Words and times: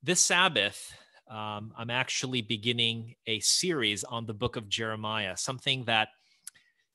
This 0.00 0.20
Sabbath, 0.20 0.92
um, 1.28 1.72
I'm 1.76 1.90
actually 1.90 2.40
beginning 2.40 3.16
a 3.26 3.40
series 3.40 4.04
on 4.04 4.26
the 4.26 4.32
book 4.32 4.54
of 4.54 4.68
Jeremiah, 4.68 5.36
something 5.36 5.84
that 5.86 6.10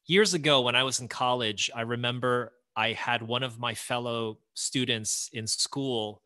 years 0.07 0.33
ago 0.33 0.61
when 0.61 0.77
I 0.77 0.83
was 0.83 1.01
in 1.01 1.09
college, 1.09 1.69
I 1.75 1.81
remember 1.81 2.53
I 2.77 2.93
had 2.93 3.21
one 3.21 3.43
of 3.43 3.59
my 3.59 3.73
fellow 3.73 4.39
students 4.53 5.29
in 5.33 5.47
school 5.47 6.21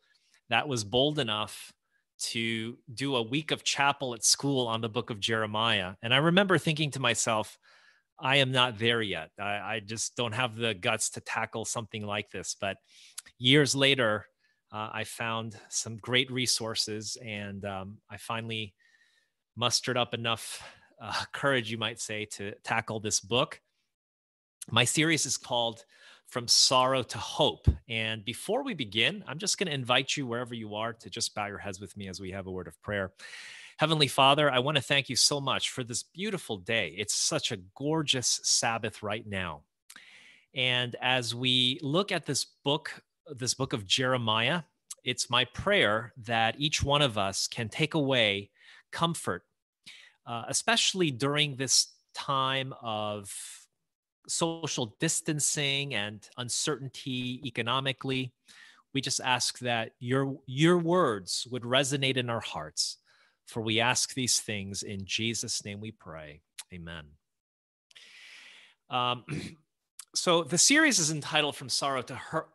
that 0.50 0.68
was 0.68 0.84
bold 0.84 1.18
enough 1.18 1.74
to 2.20 2.78
do 2.94 3.16
a 3.16 3.24
week 3.24 3.50
of 3.50 3.64
chapel 3.64 4.14
at 4.14 4.24
school 4.24 4.68
on 4.68 4.82
the 4.82 4.90
book 4.90 5.10
of 5.10 5.20
Jeremiah. 5.20 5.96
And 6.04 6.14
I 6.14 6.18
remember 6.18 6.60
thinking 6.60 6.92
to 6.92 7.00
myself, 7.00 7.58
I 8.20 8.38
am 8.38 8.52
not 8.52 8.78
there 8.78 9.02
yet. 9.02 9.32
I, 9.40 9.58
I 9.58 9.82
just 9.84 10.16
don't 10.16 10.36
have 10.36 10.56
the 10.56 10.76
guts 10.76 11.10
to 11.12 11.22
tackle 11.22 11.66
something 11.66 12.06
like 12.06 12.30
this. 12.30 12.56
But 12.60 12.78
years 13.40 13.76
later, 13.76 14.28
uh, 14.72 14.90
I 14.92 15.04
found 15.04 15.58
some 15.70 15.98
great 15.98 16.32
resources 16.32 17.18
and 17.24 17.64
um, 17.66 17.98
I 18.10 18.18
finally 18.18 18.74
mustered 19.56 19.98
up 19.98 20.14
enough 20.14 20.62
uh, 21.02 21.24
courage, 21.32 21.72
you 21.72 21.78
might 21.78 22.00
say, 22.00 22.26
to 22.26 22.54
tackle 22.64 23.00
this 23.00 23.20
book. 23.20 23.62
My 24.70 24.84
series 24.84 25.26
is 25.26 25.38
called 25.38 25.86
From 26.28 26.48
Sorrow 26.48 27.04
to 27.04 27.18
Hope. 27.18 27.68
And 27.88 28.26
before 28.26 28.64
we 28.64 28.74
begin, 28.74 29.24
I'm 29.28 29.38
just 29.38 29.58
going 29.58 29.68
to 29.68 29.74
invite 29.74 30.18
you, 30.18 30.28
wherever 30.28 30.54
you 30.54 30.76
are, 30.76 30.94
to 30.94 31.10
just 31.10 31.34
bow 31.34 31.48
your 31.48 31.58
heads 31.58 31.80
with 31.80 31.96
me 31.96 32.10
as 32.10 32.20
we 32.20 32.32
have 32.32 32.48
a 32.48 32.52
word 32.52 32.68
of 32.68 32.82
prayer. 32.82 33.14
Heavenly 33.78 34.08
Father, 34.08 34.52
I 34.52 34.60
want 34.60 34.76
to 34.76 34.84
thank 34.84 35.08
you 35.08 35.16
so 35.16 35.40
much 35.40 35.70
for 35.70 35.84
this 35.84 36.04
beautiful 36.04 36.58
day. 36.58 36.94
It's 36.98 37.16
such 37.16 37.52
a 37.52 37.58
gorgeous 37.76 38.42
Sabbath 38.44 39.02
right 39.04 39.26
now. 39.26 39.62
And 40.54 40.96
as 41.02 41.36
we 41.36 41.80
look 41.84 42.12
at 42.12 42.26
this 42.26 42.46
book, 42.66 43.04
this 43.36 43.54
book 43.54 43.74
of 43.74 43.86
Jeremiah, 43.86 44.64
it's 45.04 45.30
my 45.30 45.46
prayer 45.46 46.14
that 46.18 46.56
each 46.60 46.84
one 46.84 47.02
of 47.02 47.18
us 47.18 47.48
can 47.48 47.70
take 47.70 47.94
away 47.94 48.50
comfort, 48.92 49.44
uh, 50.26 50.44
especially 50.48 51.12
during 51.12 51.56
this 51.56 51.88
time 52.14 52.74
of 52.82 53.32
social 54.28 54.96
distancing 55.00 55.94
and 55.94 56.28
uncertainty 56.38 57.42
economically. 57.46 58.34
We 58.94 59.02
just 59.02 59.22
ask 59.24 59.60
that 59.60 59.92
your, 60.00 60.38
your 60.46 60.78
words 60.78 61.48
would 61.52 61.64
resonate 61.64 62.18
in 62.18 62.30
our 62.30 62.42
hearts. 62.42 62.98
For 63.46 63.62
we 63.62 63.80
ask 63.80 64.14
these 64.14 64.40
things 64.40 64.84
in 64.84 65.06
Jesus' 65.06 65.64
name 65.64 65.80
we 65.80 65.92
pray. 65.92 66.42
Amen. 66.74 67.06
Um, 68.90 69.24
so 70.16 70.44
the 70.44 70.58
series 70.58 71.00
is 71.00 71.12
entitled 71.12 71.56
From 71.56 71.70
Sorrow 71.70 72.02
to 72.02 72.16
Her- 72.16 72.48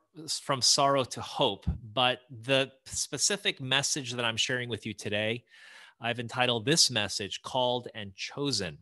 from 0.43 0.61
sorrow 0.61 1.05
to 1.05 1.21
hope, 1.21 1.67
but 1.93 2.21
the 2.43 2.71
specific 2.85 3.61
message 3.61 4.13
that 4.13 4.25
I'm 4.25 4.37
sharing 4.37 4.69
with 4.69 4.85
you 4.87 4.93
today, 4.93 5.45
I've 6.01 6.21
entitled 6.21 6.65
this 6.65 6.91
message 6.91 7.43
Called 7.43 7.89
and 7.95 8.15
Chosen. 8.15 8.79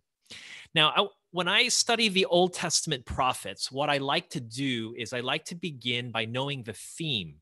Now, 0.75 0.92
I, 0.97 1.06
when 1.33 1.48
I 1.48 1.69
study 1.69 2.09
the 2.09 2.27
Old 2.27 2.55
Testament 2.55 3.05
prophets, 3.05 3.70
what 3.70 3.91
I 3.91 3.98
like 3.98 4.31
to 4.31 4.41
do 4.41 4.95
is 4.97 5.12
I 5.12 5.20
like 5.20 5.45
to 5.47 5.55
begin 5.55 6.11
by 6.11 6.25
knowing 6.25 6.62
the 6.62 6.72
theme. 6.72 7.37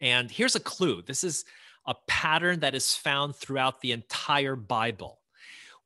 And 0.00 0.30
here's 0.30 0.56
a 0.56 0.60
clue 0.60 1.02
this 1.02 1.24
is 1.24 1.44
a 1.86 1.94
pattern 2.06 2.60
that 2.60 2.74
is 2.74 2.94
found 2.94 3.36
throughout 3.36 3.80
the 3.80 3.92
entire 3.92 4.56
Bible. 4.56 5.20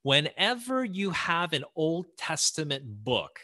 Whenever 0.03 0.85
you 0.85 1.11
have 1.11 1.53
an 1.53 1.65
Old 1.75 2.07
Testament 2.19 2.85
book, 3.05 3.41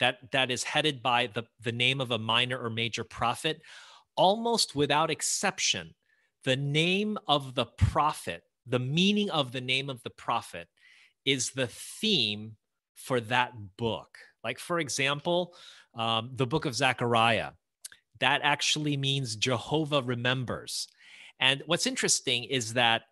that 0.00 0.32
that 0.32 0.50
is 0.50 0.64
headed 0.64 1.02
by 1.02 1.28
the, 1.28 1.44
the 1.62 1.72
name 1.72 2.00
of 2.00 2.10
a 2.10 2.18
minor 2.18 2.58
or 2.58 2.70
major 2.70 3.04
prophet 3.04 3.62
almost 4.16 4.74
without 4.74 5.10
exception 5.10 5.94
the 6.44 6.56
name 6.56 7.16
of 7.28 7.54
the 7.54 7.66
prophet 7.66 8.42
the 8.66 8.78
meaning 8.78 9.30
of 9.30 9.52
the 9.52 9.60
name 9.60 9.88
of 9.88 10.02
the 10.02 10.10
prophet 10.10 10.68
is 11.24 11.50
the 11.50 11.66
theme 11.66 12.56
for 12.94 13.20
that 13.20 13.52
book. 13.76 14.18
Like 14.42 14.58
for 14.58 14.78
example 14.80 15.54
um, 15.94 16.30
the 16.34 16.46
book 16.46 16.64
of 16.64 16.74
zechariah 16.74 17.52
that 18.20 18.40
actually 18.42 18.96
means 18.96 19.36
jehovah 19.36 20.02
remembers. 20.02 20.88
And 21.38 21.62
what's 21.66 21.86
interesting 21.86 22.44
is 22.44 22.74
that 22.74 23.02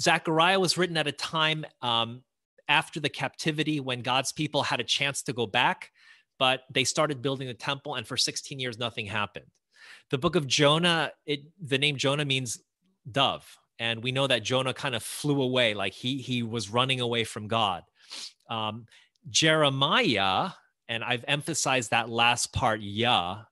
zechariah 0.00 0.58
was 0.58 0.76
written 0.76 0.96
at 0.96 1.06
a 1.06 1.12
time 1.12 1.64
um, 1.82 2.22
after 2.68 3.00
the 3.00 3.08
captivity 3.08 3.80
when 3.80 4.00
god's 4.02 4.32
people 4.32 4.62
had 4.62 4.80
a 4.80 4.84
chance 4.84 5.22
to 5.22 5.32
go 5.32 5.46
back 5.46 5.90
but 6.40 6.62
they 6.72 6.84
started 6.84 7.20
building 7.20 7.46
the 7.46 7.54
temple 7.54 7.96
and 7.96 8.06
for 8.06 8.16
16 8.16 8.58
years 8.58 8.78
nothing 8.78 9.04
happened. 9.04 9.44
The 10.08 10.18
book 10.18 10.34
of 10.34 10.48
jonah 10.48 11.12
it 11.26 11.42
the 11.60 11.78
name 11.78 11.96
jonah 11.96 12.24
means 12.24 12.58
dove 13.12 13.46
and 13.78 14.02
we 14.02 14.10
know 14.10 14.26
that 14.26 14.42
jonah 14.42 14.74
kind 14.74 14.94
of 14.94 15.02
flew 15.02 15.42
away 15.42 15.74
like 15.74 15.92
he 15.92 16.16
he 16.18 16.42
was 16.42 16.70
running 16.70 17.00
away 17.00 17.22
from 17.22 17.46
god. 17.46 17.84
Um, 18.48 18.86
jeremiah 19.28 20.50
and 20.88 21.04
i've 21.04 21.24
emphasized 21.28 21.90
that 21.90 22.08
last 22.08 22.52
part 22.52 22.80
yah. 22.80 23.42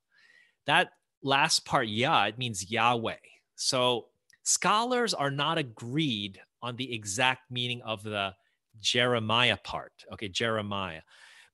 That 0.66 0.92
last 1.22 1.64
part 1.66 1.88
yah 1.88 2.24
it 2.24 2.38
means 2.38 2.70
yahweh. 2.70 3.16
So 3.54 4.06
scholars 4.44 5.12
are 5.12 5.30
not 5.30 5.58
agreed 5.58 6.40
on 6.62 6.76
the 6.76 6.92
exact 6.92 7.50
meaning 7.50 7.82
of 7.82 8.02
the 8.02 8.34
jeremiah 8.80 9.58
part. 9.62 9.92
Okay 10.14 10.28
jeremiah 10.28 11.02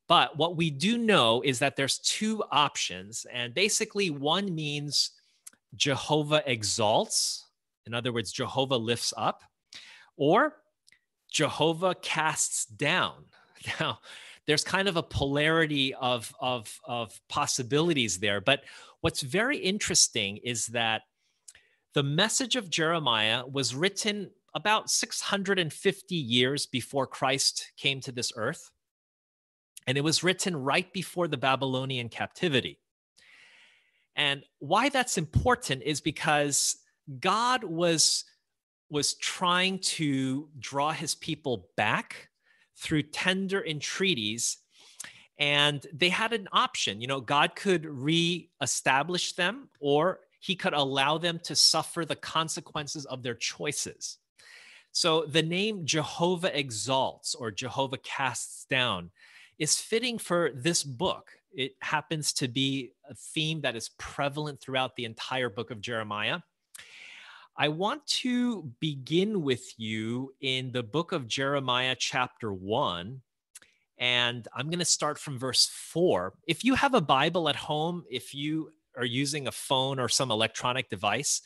but 0.07 0.37
what 0.37 0.57
we 0.57 0.71
do 0.71 0.99
know 0.99 1.43
is 1.43 1.59
that 1.61 1.77
there's 1.77 1.99
two 1.99 2.43
options. 2.51 3.27
And 3.33 3.55
basically, 3.55 4.11
one 4.11 4.55
means 4.55 5.13
Jehovah 5.77 6.43
exalts. 6.47 7.47
In 7.87 7.95
other 7.95 8.13
words, 8.13 8.33
Jehovah 8.33 8.77
lifts 8.77 9.15
up, 9.17 9.43
or 10.17 10.57
Jehovah 11.31 11.95
casts 11.95 12.67
down. 12.67 13.25
Now, 13.81 14.01
there's 14.47 14.63
kind 14.63 14.89
of 14.89 14.99
a 14.99 15.03
polarity 15.03 15.95
of, 15.95 16.31
of, 16.39 16.79
of 16.85 17.19
possibilities 17.31 18.19
there. 18.19 18.43
But 18.43 18.63
what's 19.01 19.23
very 19.23 19.57
interesting 19.57 20.37
is 20.37 20.67
that 20.67 21.01
the 21.95 22.03
message 22.03 22.57
of 22.57 22.69
Jeremiah 22.69 23.47
was 23.47 23.75
written 23.75 24.31
about 24.55 24.91
650 24.91 26.15
years 26.15 26.67
before 26.67 27.07
Christ 27.07 27.73
came 27.79 28.03
to 28.03 28.13
this 28.13 28.33
earth 28.37 28.71
and 29.87 29.99
it 29.99 30.03
was 30.03 30.23
written 30.23 30.57
right 30.57 30.91
before 30.93 31.29
the 31.29 31.37
Babylonian 31.37 32.09
captivity. 32.09 32.79
And 34.17 34.45
why 34.59 34.89
that's 34.89 35.19
important 35.19 35.83
is 35.83 36.01
because 36.01 36.77
God 37.21 37.65
was 37.65 38.25
was 38.91 39.15
trying 39.15 39.79
to 39.81 40.49
draw 40.59 40.93
his 40.93 41.15
people 41.15 41.69
back 41.77 42.29
through 42.77 43.03
tender 43.03 43.65
entreaties 43.65 44.59
and 45.39 45.87
they 45.93 46.09
had 46.09 46.33
an 46.33 46.47
option 46.53 47.01
you 47.01 47.07
know 47.07 47.21
god 47.21 47.57
could 47.57 47.85
re-establish 47.87 49.33
them 49.33 49.69
or 49.81 50.21
he 50.41 50.55
could 50.55 50.75
allow 50.75 51.19
them 51.19 51.41
to 51.43 51.57
suffer 51.57 52.05
the 52.05 52.17
consequences 52.17 53.05
of 53.07 53.23
their 53.23 53.35
choices 53.35 54.19
so 54.93 55.25
the 55.25 55.43
name 55.43 55.85
jehovah 55.85 56.57
exalts 56.57 57.35
or 57.35 57.51
jehovah 57.51 57.99
casts 57.99 58.65
down 58.67 59.11
is 59.59 59.79
fitting 59.79 60.19
for 60.19 60.51
this 60.55 60.83
book. 60.83 61.33
It 61.53 61.77
happens 61.81 62.33
to 62.35 62.49
be 62.49 62.93
a 63.09 63.15
theme 63.15 63.61
that 63.61 63.77
is 63.77 63.91
prevalent 63.99 64.61
throughout 64.61 64.97
the 64.97 65.05
entire 65.05 65.49
book 65.49 65.71
of 65.71 65.81
Jeremiah. 65.81 66.41
I 67.57 67.69
want 67.69 68.05
to 68.09 68.73
begin 68.81 69.43
with 69.43 69.79
you 69.79 70.35
in 70.41 70.73
the 70.73 70.83
book 70.83 71.13
of 71.13 71.29
Jeremiah, 71.29 71.95
chapter 71.97 72.53
1. 72.53 73.21
And 73.99 74.49
I'm 74.53 74.67
going 74.67 74.81
to 74.81 74.85
start 74.85 75.19
from 75.19 75.39
verse 75.39 75.71
4. 75.73 76.33
If 76.49 76.65
you 76.65 76.75
have 76.75 76.95
a 76.95 77.01
Bible 77.01 77.49
at 77.49 77.55
home, 77.55 78.03
if 78.11 78.35
you 78.35 78.73
are 78.97 79.05
using 79.05 79.47
a 79.47 79.53
phone 79.53 80.01
or 80.01 80.09
some 80.09 80.33
electronic 80.33 80.91
device, 80.91 81.43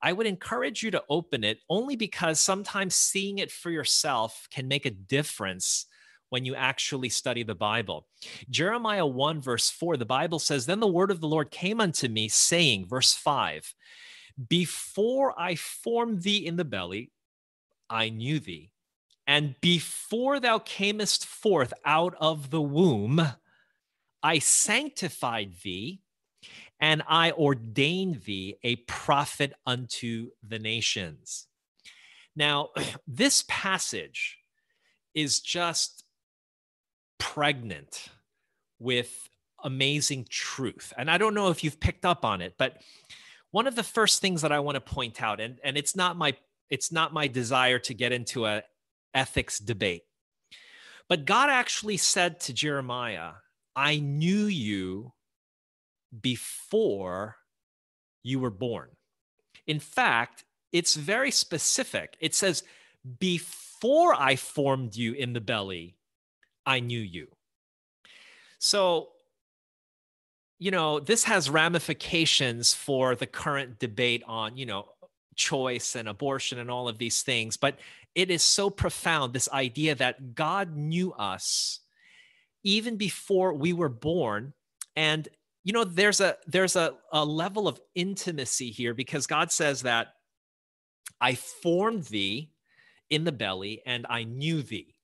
I 0.00 0.12
would 0.12 0.28
encourage 0.28 0.84
you 0.84 0.92
to 0.92 1.02
open 1.08 1.42
it 1.42 1.58
only 1.68 1.96
because 1.96 2.40
sometimes 2.40 2.94
seeing 2.94 3.38
it 3.38 3.50
for 3.50 3.70
yourself 3.70 4.46
can 4.52 4.68
make 4.68 4.86
a 4.86 4.90
difference 4.90 5.86
when 6.30 6.44
you 6.44 6.54
actually 6.54 7.08
study 7.08 7.42
the 7.42 7.54
Bible. 7.54 8.06
Jeremiah 8.50 9.06
1, 9.06 9.40
verse 9.40 9.70
4, 9.70 9.96
the 9.96 10.04
Bible 10.04 10.38
says, 10.38 10.66
Then 10.66 10.80
the 10.80 10.86
word 10.86 11.10
of 11.10 11.20
the 11.20 11.28
Lord 11.28 11.50
came 11.50 11.80
unto 11.80 12.08
me, 12.08 12.28
saying, 12.28 12.86
verse 12.86 13.14
5, 13.14 13.74
Before 14.48 15.38
I 15.38 15.54
formed 15.54 16.22
thee 16.22 16.46
in 16.46 16.56
the 16.56 16.64
belly, 16.64 17.12
I 17.88 18.10
knew 18.10 18.40
thee. 18.40 18.72
And 19.26 19.54
before 19.60 20.40
thou 20.40 20.58
camest 20.58 21.26
forth 21.26 21.72
out 21.84 22.14
of 22.18 22.50
the 22.50 22.62
womb, 22.62 23.20
I 24.22 24.38
sanctified 24.38 25.52
thee, 25.62 26.00
and 26.80 27.02
I 27.08 27.32
ordained 27.32 28.22
thee 28.22 28.56
a 28.62 28.76
prophet 28.76 29.52
unto 29.66 30.30
the 30.46 30.58
nations. 30.58 31.46
Now, 32.36 32.70
this 33.06 33.44
passage 33.48 34.38
is 35.14 35.40
just 35.40 36.04
pregnant 37.18 38.08
with 38.78 39.28
amazing 39.62 40.26
truth. 40.28 40.92
And 40.96 41.10
I 41.10 41.18
don't 41.18 41.34
know 41.34 41.48
if 41.48 41.64
you've 41.64 41.80
picked 41.80 42.04
up 42.04 42.24
on 42.24 42.40
it, 42.40 42.54
but 42.58 42.78
one 43.50 43.66
of 43.66 43.74
the 43.74 43.82
first 43.82 44.20
things 44.20 44.42
that 44.42 44.52
I 44.52 44.60
want 44.60 44.76
to 44.76 44.80
point 44.80 45.22
out, 45.22 45.40
and, 45.40 45.58
and 45.64 45.76
it's 45.76 45.96
not 45.96 46.16
my 46.16 46.36
it's 46.70 46.92
not 46.92 47.14
my 47.14 47.28
desire 47.28 47.78
to 47.78 47.94
get 47.94 48.12
into 48.12 48.44
a 48.44 48.62
ethics 49.14 49.58
debate. 49.58 50.02
But 51.08 51.24
God 51.24 51.48
actually 51.48 51.96
said 51.96 52.40
to 52.40 52.52
Jeremiah, 52.52 53.32
I 53.74 53.98
knew 53.98 54.46
you 54.46 55.12
before 56.20 57.36
you 58.22 58.40
were 58.40 58.50
born. 58.50 58.90
In 59.66 59.80
fact, 59.80 60.44
it's 60.72 60.94
very 60.94 61.30
specific. 61.30 62.16
It 62.20 62.34
says, 62.34 62.62
Before 63.18 64.14
I 64.14 64.36
formed 64.36 64.96
you 64.96 65.12
in 65.12 65.32
the 65.32 65.40
belly, 65.40 65.97
I 66.68 66.80
knew 66.80 67.00
you. 67.00 67.28
So, 68.58 69.08
you 70.58 70.70
know, 70.70 71.00
this 71.00 71.24
has 71.24 71.48
ramifications 71.48 72.74
for 72.74 73.14
the 73.14 73.26
current 73.26 73.78
debate 73.78 74.22
on, 74.26 74.58
you 74.58 74.66
know, 74.66 74.90
choice 75.34 75.96
and 75.96 76.08
abortion 76.08 76.58
and 76.58 76.70
all 76.70 76.86
of 76.86 76.98
these 76.98 77.22
things. 77.22 77.56
But 77.56 77.78
it 78.14 78.30
is 78.30 78.42
so 78.42 78.68
profound 78.68 79.32
this 79.32 79.48
idea 79.50 79.94
that 79.94 80.34
God 80.34 80.76
knew 80.76 81.12
us 81.14 81.80
even 82.64 82.96
before 82.96 83.54
we 83.54 83.72
were 83.72 83.88
born. 83.88 84.52
And 84.94 85.26
you 85.64 85.72
know, 85.72 85.84
there's 85.84 86.20
a 86.20 86.36
there's 86.46 86.76
a, 86.76 86.94
a 87.12 87.24
level 87.24 87.66
of 87.66 87.80
intimacy 87.94 88.70
here 88.70 88.94
because 88.94 89.26
God 89.26 89.52
says 89.52 89.82
that 89.82 90.08
I 91.20 91.34
formed 91.34 92.04
thee 92.04 92.50
in 93.08 93.24
the 93.24 93.32
belly 93.32 93.82
and 93.86 94.06
I 94.08 94.24
knew 94.24 94.62
thee. 94.62 94.97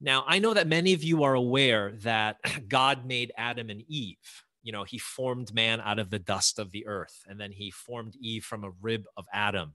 Now, 0.00 0.24
I 0.26 0.38
know 0.38 0.54
that 0.54 0.66
many 0.66 0.94
of 0.94 1.02
you 1.02 1.24
are 1.24 1.34
aware 1.34 1.92
that 2.02 2.38
God 2.68 3.04
made 3.04 3.32
Adam 3.36 3.68
and 3.70 3.82
Eve. 3.88 4.16
You 4.62 4.72
know, 4.72 4.84
he 4.84 4.98
formed 4.98 5.54
man 5.54 5.80
out 5.80 5.98
of 5.98 6.10
the 6.10 6.18
dust 6.18 6.58
of 6.58 6.70
the 6.70 6.86
earth, 6.86 7.24
and 7.28 7.40
then 7.40 7.52
he 7.52 7.70
formed 7.70 8.16
Eve 8.20 8.44
from 8.44 8.64
a 8.64 8.72
rib 8.82 9.04
of 9.16 9.26
Adam. 9.32 9.72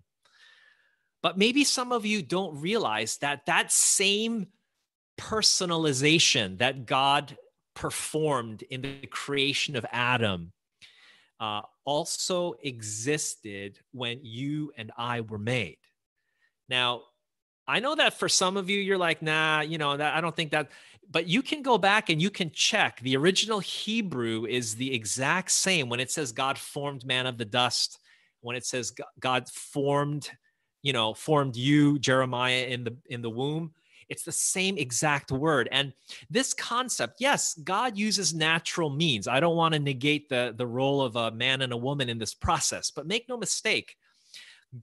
But 1.21 1.37
maybe 1.37 1.63
some 1.63 1.91
of 1.91 2.05
you 2.05 2.21
don't 2.21 2.59
realize 2.61 3.17
that 3.17 3.47
that 3.47 3.71
same 3.71 4.47
personalization 5.17 6.59
that 6.59 6.85
God 6.85 7.37
performed 7.73 8.63
in 8.63 8.81
the 8.81 9.07
creation 9.07 9.75
of 9.75 9.85
Adam 9.91 10.53
uh, 11.39 11.61
also 11.83 12.53
existed 12.63 13.79
when 13.91 14.19
you 14.23 14.71
and 14.77 14.91
I 14.97 15.21
were 15.21 15.39
made. 15.39 15.77
Now, 16.69 17.03
I 17.67 17.79
know 17.79 17.95
that 17.95 18.13
for 18.13 18.29
some 18.29 18.57
of 18.57 18.69
you, 18.69 18.79
you're 18.79 18.97
like, 18.97 19.21
nah, 19.21 19.61
you 19.61 19.77
know, 19.77 19.97
that 19.97 20.15
I 20.15 20.21
don't 20.21 20.35
think 20.35 20.51
that, 20.51 20.69
but 21.09 21.27
you 21.27 21.41
can 21.41 21.61
go 21.61 21.77
back 21.77 22.09
and 22.09 22.21
you 22.21 22.29
can 22.29 22.51
check. 22.51 22.99
The 22.99 23.17
original 23.17 23.59
Hebrew 23.59 24.45
is 24.45 24.75
the 24.75 24.93
exact 24.93 25.51
same 25.51 25.89
when 25.89 25.99
it 25.99 26.11
says 26.11 26.31
God 26.31 26.57
formed 26.57 27.05
man 27.05 27.25
of 27.25 27.37
the 27.37 27.45
dust, 27.45 27.99
when 28.41 28.55
it 28.55 28.65
says 28.65 28.93
God 29.19 29.49
formed, 29.49 30.29
you 30.83 30.93
know, 30.93 31.13
formed 31.13 31.55
you, 31.55 31.97
Jeremiah, 31.99 32.65
in 32.65 32.83
the 32.83 32.95
in 33.09 33.21
the 33.21 33.29
womb. 33.29 33.73
It's 34.07 34.23
the 34.23 34.31
same 34.31 34.77
exact 34.77 35.31
word. 35.31 35.67
And 35.71 35.93
this 36.29 36.53
concept, 36.53 37.15
yes, 37.19 37.55
God 37.55 37.97
uses 37.97 38.35
natural 38.35 38.89
means. 38.91 39.27
I 39.27 39.39
don't 39.39 39.55
want 39.55 39.73
to 39.73 39.79
negate 39.79 40.29
the, 40.29 40.53
the 40.55 40.67
role 40.67 41.01
of 41.01 41.15
a 41.15 41.31
man 41.31 41.63
and 41.63 41.73
a 41.73 41.77
woman 41.77 42.09
in 42.09 42.19
this 42.19 42.35
process, 42.35 42.91
but 42.91 43.07
make 43.07 43.27
no 43.27 43.35
mistake, 43.35 43.95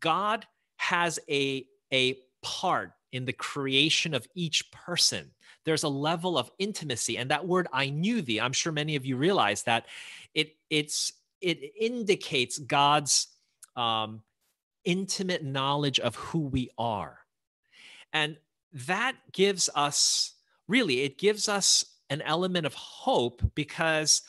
God 0.00 0.44
has 0.76 1.20
a, 1.30 1.64
a 1.92 2.18
part 2.42 2.92
in 3.12 3.24
the 3.24 3.32
creation 3.32 4.14
of 4.14 4.26
each 4.34 4.70
person. 4.70 5.30
There's 5.64 5.84
a 5.84 5.88
level 5.88 6.36
of 6.36 6.50
intimacy. 6.58 7.18
And 7.18 7.30
that 7.30 7.46
word, 7.46 7.68
I 7.72 7.90
knew 7.90 8.22
thee, 8.22 8.40
I'm 8.40 8.52
sure 8.52 8.72
many 8.72 8.96
of 8.96 9.06
you 9.06 9.16
realize 9.16 9.62
that 9.64 9.86
it, 10.34 10.56
it's, 10.70 11.12
it 11.40 11.60
indicates 11.78 12.58
God's 12.58 13.28
um, 13.76 14.22
intimate 14.84 15.44
knowledge 15.44 16.00
of 16.00 16.16
who 16.16 16.40
we 16.40 16.70
are. 16.76 17.18
And 18.12 18.36
that 18.72 19.14
gives 19.32 19.70
us, 19.74 20.34
really, 20.68 21.02
it 21.02 21.18
gives 21.18 21.48
us 21.48 21.84
an 22.10 22.22
element 22.22 22.66
of 22.66 22.74
hope 22.74 23.42
because 23.54 24.22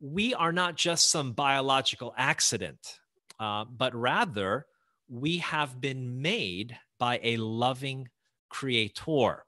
we 0.00 0.34
are 0.34 0.52
not 0.52 0.76
just 0.76 1.10
some 1.10 1.32
biological 1.32 2.12
accident, 2.16 2.98
uh, 3.38 3.64
but 3.64 3.94
rather 3.94 4.66
we 5.08 5.38
have 5.38 5.80
been 5.80 6.20
made 6.20 6.76
by 7.02 7.18
a 7.24 7.36
loving 7.36 8.08
creator. 8.48 9.44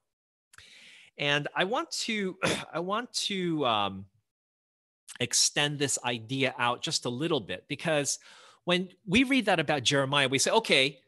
And 1.16 1.46
I 1.54 1.62
want 1.62 1.88
to, 2.02 2.36
I 2.74 2.80
want 2.80 3.12
to 3.28 3.64
um, 3.64 4.06
extend 5.20 5.78
this 5.78 5.96
idea 6.04 6.52
out 6.58 6.82
just 6.82 7.04
a 7.04 7.08
little 7.08 7.38
bit 7.38 7.66
because 7.68 8.18
when 8.64 8.88
we 9.06 9.22
read 9.22 9.46
that 9.46 9.60
about 9.60 9.84
Jeremiah, 9.84 10.28
we 10.28 10.40
say, 10.40 10.50
okay, 10.50 10.98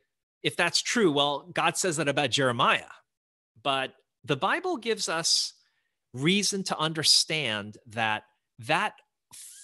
if 0.44 0.54
that's 0.54 0.80
true, 0.80 1.10
well, 1.10 1.50
God 1.52 1.76
says 1.76 1.96
that 1.96 2.06
about 2.06 2.30
Jeremiah. 2.30 2.94
But 3.60 3.94
the 4.24 4.36
Bible 4.36 4.76
gives 4.76 5.08
us 5.08 5.52
reason 6.12 6.62
to 6.62 6.78
understand 6.78 7.76
that 7.88 8.22
that 8.60 8.92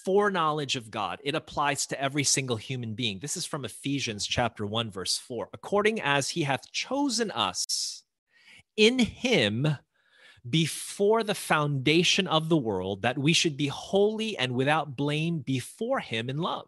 foreknowledge 0.03 0.75
of 0.75 0.91
God, 0.91 1.19
it 1.23 1.35
applies 1.35 1.85
to 1.87 2.01
every 2.01 2.23
single 2.23 2.57
human 2.57 2.93
being. 2.93 3.19
This 3.19 3.37
is 3.37 3.45
from 3.45 3.65
Ephesians 3.65 4.25
chapter 4.25 4.65
1 4.65 4.91
verse 4.91 5.17
4. 5.17 5.49
According 5.53 6.01
as 6.01 6.29
he 6.29 6.43
hath 6.43 6.71
chosen 6.71 7.31
us 7.31 8.03
in 8.75 8.99
him 8.99 9.67
before 10.49 11.23
the 11.23 11.35
foundation 11.35 12.27
of 12.27 12.49
the 12.49 12.57
world 12.57 13.01
that 13.03 13.17
we 13.17 13.33
should 13.33 13.55
be 13.55 13.67
holy 13.67 14.37
and 14.37 14.53
without 14.53 14.95
blame 14.95 15.39
before 15.39 15.99
him 15.99 16.29
in 16.29 16.37
love 16.37 16.67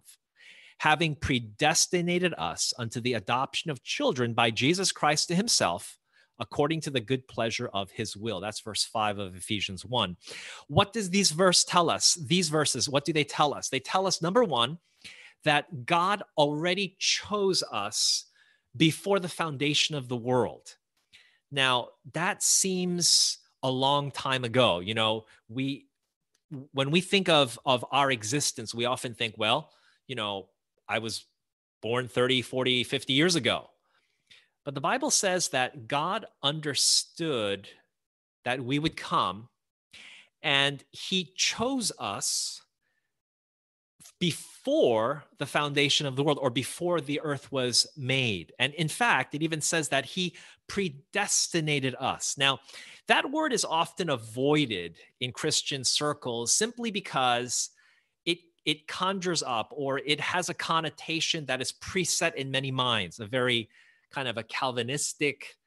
having 0.80 1.16
predestinated 1.16 2.34
us 2.38 2.74
unto 2.78 3.00
the 3.00 3.14
adoption 3.14 3.72
of 3.72 3.84
children 3.84 4.34
by 4.34 4.52
Jesus 4.52 4.92
Christ 4.92 5.28
to 5.30 5.36
himself 5.36 5.98
according 6.40 6.82
to 6.82 6.90
the 6.90 7.00
good 7.00 7.28
pleasure 7.28 7.70
of 7.74 7.92
his 7.92 8.16
will. 8.16 8.40
That's 8.40 8.60
verse 8.60 8.84
5 8.84 9.20
of 9.20 9.36
Ephesians 9.36 9.86
1. 9.86 10.18
What 10.68 10.94
does 10.94 11.10
these 11.10 11.32
verse 11.32 11.64
tell 11.64 11.90
us? 11.90 12.16
These 12.16 12.50
verses, 12.50 12.90
what 12.90 13.06
do 13.06 13.14
they 13.14 13.24
tell 13.24 13.54
us? 13.54 13.70
They 13.70 13.80
tell 13.80 14.08
us 14.08 14.22
number 14.22 14.44
1 14.44 14.78
that 15.44 15.86
God 15.86 16.24
already 16.38 16.96
chose 17.00 17.64
us 17.72 18.26
before 18.76 19.20
the 19.20 19.30
foundation 19.30 19.96
of 19.96 20.10
the 20.10 20.18
world. 20.18 20.76
Now, 21.52 21.90
that 22.14 22.44
seems 22.44 23.38
a 23.64 23.70
long 23.70 24.12
time 24.12 24.44
ago. 24.44 24.80
You 24.80 24.94
know, 24.94 25.26
we 25.50 25.88
when 26.74 26.92
we 26.92 27.02
think 27.02 27.30
of 27.30 27.58
of 27.66 27.86
our 27.92 28.12
existence, 28.12 28.74
we 28.74 28.86
often 28.86 29.14
think, 29.14 29.36
well, 29.38 29.72
you 30.08 30.16
know, 30.16 30.50
I 30.88 31.00
was 31.00 31.26
born 31.82 32.08
30, 32.08 32.42
40, 32.42 32.84
50 32.84 33.14
years 33.14 33.36
ago. 33.36 33.70
But 34.66 34.74
the 34.74 34.82
Bible 34.82 35.12
says 35.12 35.50
that 35.50 35.88
God 35.88 36.26
understood 36.42 37.70
that 38.44 38.64
we 38.64 38.80
would 38.80 38.98
come 38.98 39.48
and 40.42 40.84
he 40.92 41.32
chose 41.36 41.92
us 42.00 42.62
before 44.20 45.24
the 45.38 45.46
foundation 45.46 46.08
of 46.08 46.16
the 46.16 46.24
world 46.24 46.40
or 46.42 46.50
before 46.50 47.02
the 47.02 47.20
earth 47.22 47.52
was 47.52 47.86
made. 47.98 48.54
And 48.60 48.74
in 48.74 48.88
fact, 48.88 49.36
it 49.36 49.44
even 49.44 49.62
says 49.62 49.90
that 49.90 50.06
he 50.06 50.36
predestinated 50.68 51.96
us. 52.00 52.36
Now, 52.38 52.60
that 53.08 53.30
word 53.30 53.54
is 53.54 53.66
often 53.66 54.10
avoided 54.10 54.98
in 55.20 55.32
Christian 55.32 55.84
circles 55.84 56.54
simply 56.54 56.92
because 56.92 57.70
it 58.26 58.40
it 58.66 58.88
conjures 58.88 59.44
up 59.44 59.72
or 59.76 60.00
it 60.00 60.20
has 60.20 60.50
a 60.50 60.56
connotation 60.56 61.46
that 61.46 61.62
is 61.62 61.74
preset 61.74 62.34
in 62.36 62.50
many 62.50 62.72
minds, 62.72 63.20
a 63.20 63.28
very 63.28 63.70
kind 64.16 64.28
of 64.30 64.38
a 64.38 64.44
Calvinistic 64.44 65.58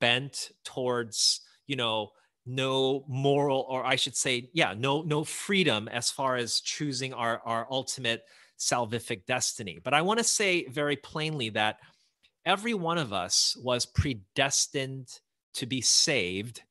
bent 0.00 0.52
towards, 0.64 1.40
you 1.66 1.74
know, 1.74 2.10
no 2.46 3.04
moral, 3.08 3.66
or 3.68 3.84
I 3.84 3.96
should 3.96 4.16
say, 4.16 4.48
yeah, 4.54 4.72
no, 4.76 5.02
no 5.02 5.24
freedom 5.24 5.88
as 5.88 6.10
far 6.10 6.36
as 6.36 6.60
choosing 6.60 7.12
our, 7.12 7.42
our 7.44 7.66
ultimate 7.70 8.22
salvific 8.58 9.26
destiny. 9.26 9.80
But 9.82 9.94
I 9.94 10.02
want 10.02 10.18
to 10.18 10.24
say 10.24 10.66
very 10.68 10.96
plainly 10.96 11.50
that 11.50 11.78
every 12.46 12.72
one 12.72 12.98
of 12.98 13.12
us 13.12 13.56
was 13.62 13.84
predestined 13.84 15.08
to 15.54 15.66
be 15.66 15.80
saved. 15.80 16.62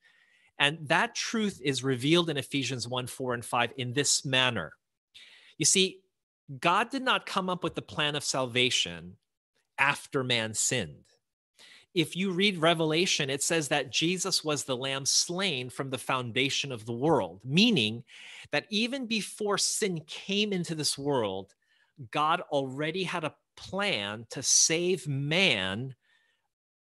And 0.58 0.80
that 0.88 1.14
truth 1.14 1.62
is 1.64 1.84
revealed 1.84 2.30
in 2.30 2.38
Ephesians 2.38 2.88
1 2.88 3.06
4 3.06 3.34
and 3.36 3.46
5 3.46 3.74
in 3.78 3.94
this 3.94 4.26
manner. 4.26 4.74
You 5.60 5.66
see, 5.66 6.00
God 6.60 6.90
did 6.90 7.04
not 7.04 7.26
come 7.28 7.50
up 7.50 7.64
with 7.64 7.76
the 7.76 7.82
plan 7.82 8.16
of 8.16 8.24
salvation 8.24 9.18
after 9.78 10.24
man 10.24 10.54
sinned 10.56 11.04
if 11.98 12.16
you 12.16 12.30
read 12.30 12.60
Revelation, 12.60 13.27
it 13.32 13.42
says 13.42 13.70
that 13.70 13.92
Jesus 13.92 14.44
was 14.44 14.63
the 14.63 14.77
lamb 14.77 15.04
slain 15.04 15.68
from 15.68 15.89
the 15.89 15.98
foundation 15.98 16.72
of 16.72 16.86
the 16.86 16.94
world, 16.94 17.42
meaning 17.44 18.04
that 18.51 18.68
even 18.70 19.08
before 19.08 19.58
sin 19.58 20.01
came 20.06 20.54
into 20.54 20.75
this 20.75 20.96
world, 20.96 21.56
God 22.12 22.42
already 22.51 23.04
had 23.04 23.24
a 23.24 23.34
plan 23.56 24.27
to 24.30 24.44
save 24.44 25.08
man, 25.08 25.96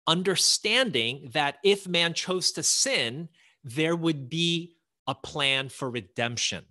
understanding 0.06 1.30
that 1.32 1.60
if 1.64 1.88
man 1.88 2.14
chose 2.14 2.52
to 2.52 2.62
sin, 2.62 3.30
there 3.64 3.96
would 3.96 4.28
be 4.28 4.76
a 5.08 5.16
plan 5.16 5.70
for 5.70 5.90
redemption. 5.90 6.66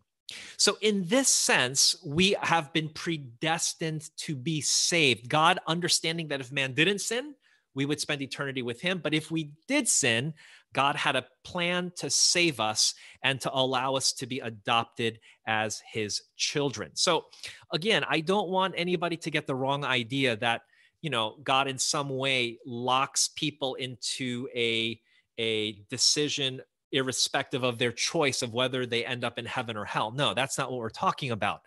So, 0.58 0.76
in 0.82 1.06
this 1.06 1.30
sense, 1.30 1.96
we 2.04 2.36
have 2.42 2.74
been 2.74 2.90
predestined 2.90 4.10
to 4.18 4.36
be 4.36 4.60
saved. 4.60 5.30
God 5.30 5.60
understanding 5.66 6.28
that 6.28 6.42
if 6.42 6.52
man 6.52 6.74
didn't 6.74 7.00
sin, 7.00 7.34
we 7.75 7.85
would 7.85 8.00
spend 8.00 8.23
eternity 8.23 8.62
with 8.62 8.81
him. 8.81 9.00
But 9.02 9.14
if 9.14 9.31
we 9.31 9.50
did 9.66 9.88
sin, 9.88 10.35
God 10.73 10.97
had 10.97 11.16
a 11.16 11.26
plan 11.45 11.93
to 11.97 12.11
save 12.11 12.61
us 12.61 12.95
and 13.23 13.40
to 13.40 13.50
allow 13.52 13.95
us 13.95 14.12
to 14.14 14.26
be 14.26 14.40
adopted 14.40 15.21
as 15.47 15.83
his 15.90 16.23
children. 16.37 16.90
So, 16.95 17.26
again, 17.73 18.04
I 18.09 18.21
don't 18.21 18.49
want 18.49 18.75
anybody 18.76 19.16
to 19.19 19.31
get 19.31 19.47
the 19.47 19.54
wrong 19.54 19.85
idea 19.85 20.37
that, 20.37 20.62
you 21.00 21.11
know, 21.11 21.37
God 21.45 21.69
in 21.69 21.78
some 21.78 22.09
way 22.09 22.59
locks 22.66 23.31
people 23.37 23.75
into 23.75 24.49
a, 24.54 25.00
a 25.38 25.73
decision 25.90 26.61
irrespective 26.95 27.64
of 27.64 27.78
their 27.78 27.93
choice 27.93 28.40
of 28.40 28.54
whether 28.54 28.87
they 28.87 29.04
end 29.04 29.25
up 29.25 29.38
in 29.38 29.45
heaven 29.45 29.76
or 29.76 29.85
hell. 29.85 30.12
No, 30.12 30.33
that's 30.33 30.57
not 30.57 30.71
what 30.71 30.78
we're 30.78 30.90
talking 30.90 31.33
about. 31.33 31.62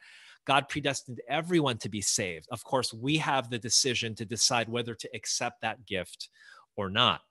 God 0.48 0.70
predestined 0.70 1.20
everyone 1.28 1.78
to 1.80 1.90
be 1.90 2.02
saved. 2.02 2.48
Of 2.52 2.64
course, 2.64 2.94
we 2.94 3.18
have 3.18 3.50
the 3.50 3.60
decision 3.60 4.16
to 4.16 4.26
decide 4.26 4.70
whether 4.70 4.96
to 4.96 5.10
accept 5.14 5.62
that 5.62 5.86
gift 5.86 6.30
or 6.78 6.90
not. 6.90 7.22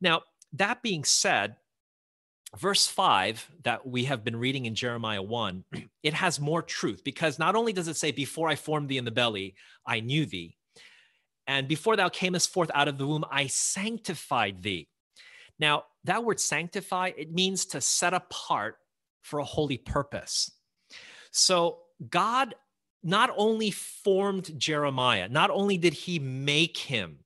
Now, 0.00 0.22
that 0.54 0.82
being 0.82 1.04
said, 1.04 1.54
verse 2.58 2.88
5 2.88 3.48
that 3.62 3.86
we 3.86 4.04
have 4.04 4.24
been 4.24 4.34
reading 4.34 4.66
in 4.66 4.74
Jeremiah 4.74 5.22
1, 5.22 5.64
it 6.02 6.14
has 6.14 6.40
more 6.40 6.62
truth 6.62 7.02
because 7.04 7.38
not 7.38 7.54
only 7.54 7.72
does 7.72 7.86
it 7.86 7.96
say, 7.96 8.10
Before 8.10 8.48
I 8.48 8.56
formed 8.56 8.88
thee 8.88 8.98
in 8.98 9.04
the 9.04 9.12
belly, 9.12 9.54
I 9.86 10.00
knew 10.00 10.26
thee. 10.26 10.56
And 11.46 11.68
before 11.68 11.94
thou 11.94 12.08
camest 12.08 12.52
forth 12.52 12.72
out 12.74 12.88
of 12.88 12.98
the 12.98 13.06
womb, 13.06 13.24
I 13.30 13.46
sanctified 13.46 14.62
thee. 14.62 14.88
Now, 15.60 15.84
that 16.02 16.24
word 16.24 16.40
sanctify, 16.40 17.12
it 17.16 17.32
means 17.32 17.66
to 17.66 17.80
set 17.80 18.14
apart 18.14 18.78
for 19.22 19.38
a 19.38 19.44
holy 19.44 19.78
purpose. 19.78 20.50
So 21.30 21.78
God 22.10 22.56
not 23.04 23.30
only 23.36 23.70
formed 23.70 24.58
Jeremiah, 24.58 25.28
not 25.28 25.50
only 25.50 25.76
did 25.76 25.92
he 25.92 26.18
make 26.18 26.78
him, 26.78 27.18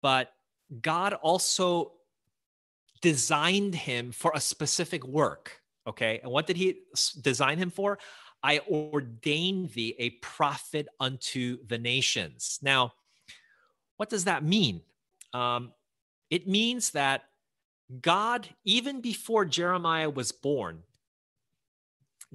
but 0.00 0.32
God 0.80 1.12
also 1.14 1.92
designed 3.02 3.74
him 3.74 4.12
for 4.12 4.30
a 4.34 4.40
specific 4.40 5.04
work. 5.04 5.60
Okay. 5.86 6.20
And 6.22 6.30
what 6.30 6.46
did 6.46 6.56
he 6.56 6.82
design 7.20 7.58
him 7.58 7.70
for? 7.70 7.98
I 8.42 8.60
ordained 8.70 9.70
thee 9.70 9.96
a 9.98 10.10
prophet 10.10 10.86
unto 11.00 11.58
the 11.66 11.78
nations. 11.78 12.58
Now, 12.62 12.92
what 13.96 14.08
does 14.08 14.24
that 14.24 14.44
mean? 14.44 14.82
Um, 15.34 15.72
it 16.30 16.46
means 16.46 16.90
that 16.90 17.24
God, 18.00 18.48
even 18.64 19.00
before 19.00 19.44
Jeremiah 19.44 20.08
was 20.08 20.30
born, 20.30 20.84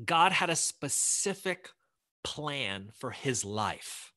God 0.03 0.33
had 0.33 0.49
a 0.49 0.55
specific 0.55 1.69
plan 2.25 2.89
for 2.97 3.11
his 3.11 3.45
life. 3.45 4.11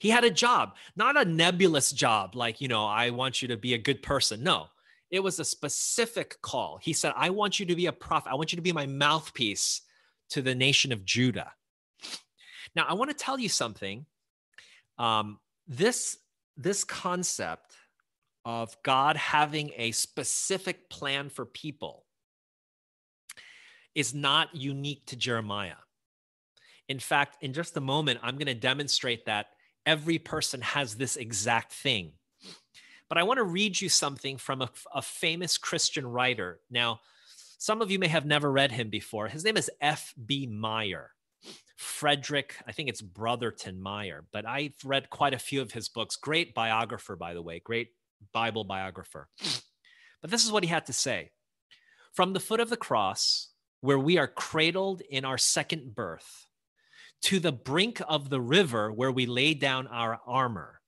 He 0.00 0.10
had 0.10 0.24
a 0.24 0.30
job, 0.30 0.74
not 0.96 1.16
a 1.16 1.24
nebulous 1.24 1.92
job 1.92 2.34
like, 2.34 2.60
you 2.60 2.68
know, 2.68 2.84
I 2.84 3.10
want 3.10 3.40
you 3.40 3.48
to 3.48 3.56
be 3.56 3.72
a 3.74 3.78
good 3.78 4.02
person. 4.02 4.42
No, 4.42 4.66
it 5.10 5.20
was 5.20 5.38
a 5.38 5.44
specific 5.44 6.42
call. 6.42 6.78
He 6.82 6.92
said, 6.92 7.12
I 7.16 7.30
want 7.30 7.60
you 7.60 7.66
to 7.66 7.76
be 7.76 7.86
a 7.86 7.92
prophet. 7.92 8.30
I 8.30 8.34
want 8.34 8.52
you 8.52 8.56
to 8.56 8.62
be 8.62 8.72
my 8.72 8.86
mouthpiece 8.86 9.82
to 10.30 10.42
the 10.42 10.54
nation 10.54 10.92
of 10.92 11.04
Judah. 11.04 11.52
Now, 12.74 12.86
I 12.88 12.94
want 12.94 13.10
to 13.10 13.16
tell 13.16 13.38
you 13.38 13.48
something. 13.48 14.04
Um, 14.98 15.38
this, 15.68 16.18
this 16.56 16.82
concept 16.82 17.76
of 18.44 18.76
God 18.82 19.16
having 19.16 19.70
a 19.76 19.92
specific 19.92 20.90
plan 20.90 21.28
for 21.28 21.46
people 21.46 22.04
is 23.94 24.12
not 24.12 24.54
unique 24.54 25.06
to 25.06 25.16
Jeremiah. 25.16 25.83
In 26.88 26.98
fact, 26.98 27.42
in 27.42 27.52
just 27.52 27.76
a 27.76 27.80
moment, 27.80 28.20
I'm 28.22 28.36
going 28.36 28.46
to 28.46 28.54
demonstrate 28.54 29.26
that 29.26 29.46
every 29.86 30.18
person 30.18 30.60
has 30.60 30.94
this 30.94 31.16
exact 31.16 31.72
thing. 31.72 32.12
But 33.08 33.18
I 33.18 33.22
want 33.22 33.38
to 33.38 33.44
read 33.44 33.80
you 33.80 33.88
something 33.88 34.38
from 34.38 34.62
a, 34.62 34.70
a 34.94 35.02
famous 35.02 35.58
Christian 35.58 36.06
writer. 36.06 36.60
Now, 36.70 37.00
some 37.58 37.80
of 37.80 37.90
you 37.90 37.98
may 37.98 38.08
have 38.08 38.26
never 38.26 38.50
read 38.50 38.72
him 38.72 38.90
before. 38.90 39.28
His 39.28 39.44
name 39.44 39.56
is 39.56 39.70
F.B. 39.80 40.46
Meyer. 40.46 41.10
Frederick, 41.76 42.56
I 42.66 42.72
think 42.72 42.88
it's 42.88 43.02
Brotherton 43.02 43.80
Meyer, 43.80 44.24
but 44.32 44.46
I've 44.46 44.76
read 44.84 45.10
quite 45.10 45.34
a 45.34 45.38
few 45.38 45.60
of 45.60 45.72
his 45.72 45.88
books. 45.88 46.16
Great 46.16 46.54
biographer, 46.54 47.16
by 47.16 47.34
the 47.34 47.42
way, 47.42 47.60
great 47.60 47.90
Bible 48.32 48.64
biographer. 48.64 49.28
But 50.20 50.30
this 50.30 50.44
is 50.44 50.52
what 50.52 50.62
he 50.62 50.70
had 50.70 50.86
to 50.86 50.92
say 50.92 51.30
From 52.12 52.32
the 52.32 52.40
foot 52.40 52.60
of 52.60 52.70
the 52.70 52.76
cross, 52.76 53.48
where 53.80 53.98
we 53.98 54.16
are 54.16 54.26
cradled 54.26 55.02
in 55.02 55.24
our 55.24 55.36
second 55.36 55.94
birth, 55.94 56.43
to 57.24 57.40
the 57.40 57.52
brink 57.52 58.02
of 58.06 58.28
the 58.28 58.40
river 58.40 58.92
where 58.92 59.10
we 59.10 59.24
lay 59.24 59.54
down 59.54 59.86
our 59.86 60.20
armor, 60.26 60.82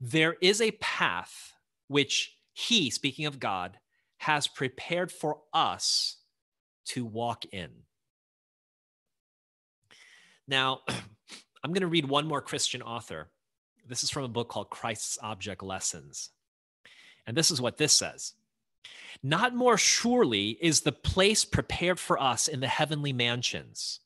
there 0.00 0.36
is 0.40 0.60
a 0.60 0.70
path 0.70 1.52
which 1.88 2.36
he, 2.52 2.88
speaking 2.88 3.26
of 3.26 3.40
God, 3.40 3.76
has 4.18 4.46
prepared 4.46 5.10
for 5.10 5.40
us 5.52 6.18
to 6.86 7.04
walk 7.04 7.44
in. 7.50 7.70
Now, 10.46 10.82
I'm 10.88 11.72
going 11.72 11.80
to 11.80 11.88
read 11.88 12.08
one 12.08 12.28
more 12.28 12.40
Christian 12.40 12.80
author. 12.80 13.28
This 13.88 14.04
is 14.04 14.10
from 14.10 14.22
a 14.22 14.28
book 14.28 14.48
called 14.48 14.70
Christ's 14.70 15.18
Object 15.20 15.64
Lessons. 15.64 16.30
And 17.26 17.36
this 17.36 17.50
is 17.50 17.60
what 17.60 17.76
this 17.76 17.92
says 17.92 18.34
Not 19.20 19.56
more 19.56 19.76
surely 19.76 20.50
is 20.60 20.82
the 20.82 20.92
place 20.92 21.44
prepared 21.44 21.98
for 21.98 22.22
us 22.22 22.46
in 22.46 22.60
the 22.60 22.68
heavenly 22.68 23.12
mansions 23.12 23.98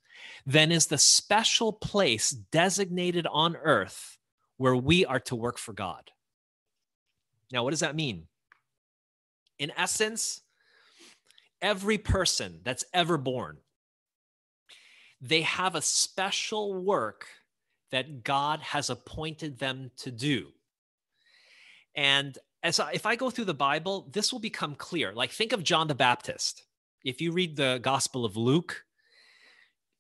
than 0.46 0.72
is 0.72 0.86
the 0.86 0.98
special 0.98 1.72
place 1.72 2.30
designated 2.30 3.26
on 3.30 3.56
earth 3.56 4.18
where 4.56 4.76
we 4.76 5.04
are 5.04 5.20
to 5.20 5.36
work 5.36 5.58
for 5.58 5.72
God. 5.72 6.10
Now, 7.52 7.64
what 7.64 7.70
does 7.70 7.80
that 7.80 7.96
mean? 7.96 8.26
In 9.58 9.72
essence, 9.76 10.42
every 11.62 11.98
person 11.98 12.60
that's 12.64 12.84
ever 12.92 13.16
born, 13.16 13.58
they 15.20 15.42
have 15.42 15.74
a 15.74 15.82
special 15.82 16.74
work 16.74 17.26
that 17.90 18.24
God 18.24 18.60
has 18.60 18.90
appointed 18.90 19.58
them 19.58 19.90
to 19.98 20.10
do. 20.10 20.48
And 21.94 22.36
as 22.62 22.80
I, 22.80 22.92
if 22.92 23.06
I 23.06 23.14
go 23.14 23.30
through 23.30 23.44
the 23.44 23.54
Bible, 23.54 24.08
this 24.12 24.32
will 24.32 24.40
become 24.40 24.74
clear. 24.74 25.12
Like 25.12 25.30
think 25.30 25.52
of 25.52 25.62
John 25.62 25.86
the 25.86 25.94
Baptist. 25.94 26.64
If 27.04 27.20
you 27.20 27.32
read 27.32 27.56
the 27.56 27.78
Gospel 27.82 28.24
of 28.24 28.36
Luke, 28.36 28.84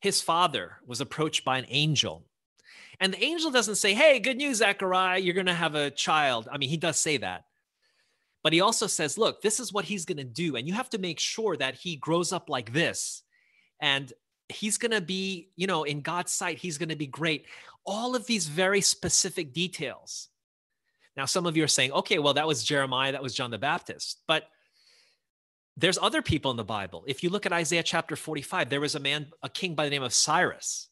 his 0.04 0.20
father 0.20 0.76
was 0.86 1.00
approached 1.00 1.46
by 1.46 1.56
an 1.56 1.64
angel. 1.70 2.26
And 3.00 3.14
the 3.14 3.24
angel 3.24 3.50
doesn't 3.50 3.76
say, 3.76 3.94
Hey, 3.94 4.20
good 4.20 4.36
news, 4.36 4.58
Zechariah, 4.58 5.18
you're 5.18 5.32
going 5.32 5.46
to 5.46 5.54
have 5.54 5.74
a 5.74 5.90
child. 5.90 6.46
I 6.52 6.58
mean, 6.58 6.68
he 6.68 6.76
does 6.76 6.98
say 6.98 7.16
that. 7.16 7.46
But 8.42 8.52
he 8.52 8.60
also 8.60 8.86
says, 8.86 9.16
Look, 9.16 9.40
this 9.40 9.58
is 9.58 9.72
what 9.72 9.86
he's 9.86 10.04
going 10.04 10.18
to 10.18 10.24
do. 10.24 10.56
And 10.56 10.68
you 10.68 10.74
have 10.74 10.90
to 10.90 10.98
make 10.98 11.18
sure 11.18 11.56
that 11.56 11.74
he 11.74 11.96
grows 11.96 12.34
up 12.34 12.50
like 12.50 12.74
this. 12.74 13.22
And 13.80 14.12
he's 14.50 14.76
going 14.76 14.90
to 14.90 15.00
be, 15.00 15.48
you 15.56 15.66
know, 15.66 15.84
in 15.84 16.02
God's 16.02 16.32
sight, 16.32 16.58
he's 16.58 16.76
going 16.76 16.90
to 16.90 16.96
be 16.96 17.06
great. 17.06 17.46
All 17.86 18.14
of 18.14 18.26
these 18.26 18.46
very 18.46 18.82
specific 18.82 19.54
details. 19.54 20.28
Now, 21.16 21.24
some 21.24 21.46
of 21.46 21.56
you 21.56 21.64
are 21.64 21.68
saying, 21.78 21.92
okay, 21.92 22.18
well, 22.18 22.34
that 22.34 22.46
was 22.46 22.62
Jeremiah, 22.62 23.12
that 23.12 23.22
was 23.22 23.34
John 23.34 23.50
the 23.50 23.58
Baptist. 23.58 24.20
But 24.28 24.50
there's 25.76 25.98
other 25.98 26.22
people 26.22 26.50
in 26.50 26.56
the 26.56 26.64
Bible. 26.64 27.04
If 27.06 27.22
you 27.22 27.30
look 27.30 27.46
at 27.46 27.52
Isaiah 27.52 27.82
chapter 27.82 28.16
45, 28.16 28.70
there 28.70 28.80
was 28.80 28.94
a 28.94 29.00
man, 29.00 29.26
a 29.42 29.48
king 29.48 29.74
by 29.74 29.84
the 29.84 29.90
name 29.90 30.02
of 30.02 30.14
Cyrus. 30.14 30.88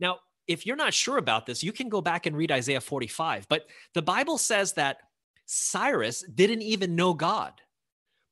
Now, 0.00 0.18
if 0.48 0.66
you're 0.66 0.76
not 0.76 0.94
sure 0.94 1.18
about 1.18 1.46
this, 1.46 1.62
you 1.62 1.72
can 1.72 1.88
go 1.88 2.00
back 2.00 2.26
and 2.26 2.36
read 2.36 2.50
Isaiah 2.50 2.80
45. 2.80 3.46
But 3.48 3.66
the 3.94 4.02
Bible 4.02 4.36
says 4.36 4.72
that 4.72 4.98
Cyrus 5.46 6.24
didn't 6.34 6.62
even 6.62 6.96
know 6.96 7.14
God. 7.14 7.52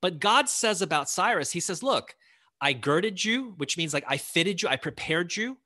But 0.03 0.19
God 0.19 0.49
says 0.49 0.83
about 0.83 1.09
Cyrus, 1.09 1.53
He 1.53 1.61
says, 1.61 1.83
Look, 1.83 2.15
I 2.61 2.73
girded 2.73 3.25
you, 3.25 3.55
which 3.57 3.77
means 3.77 3.95
like 3.95 4.05
I 4.09 4.17
fitted 4.17 4.63
you, 4.63 4.69
I 4.69 4.77
prepared 4.77 5.37
you. 5.37 5.59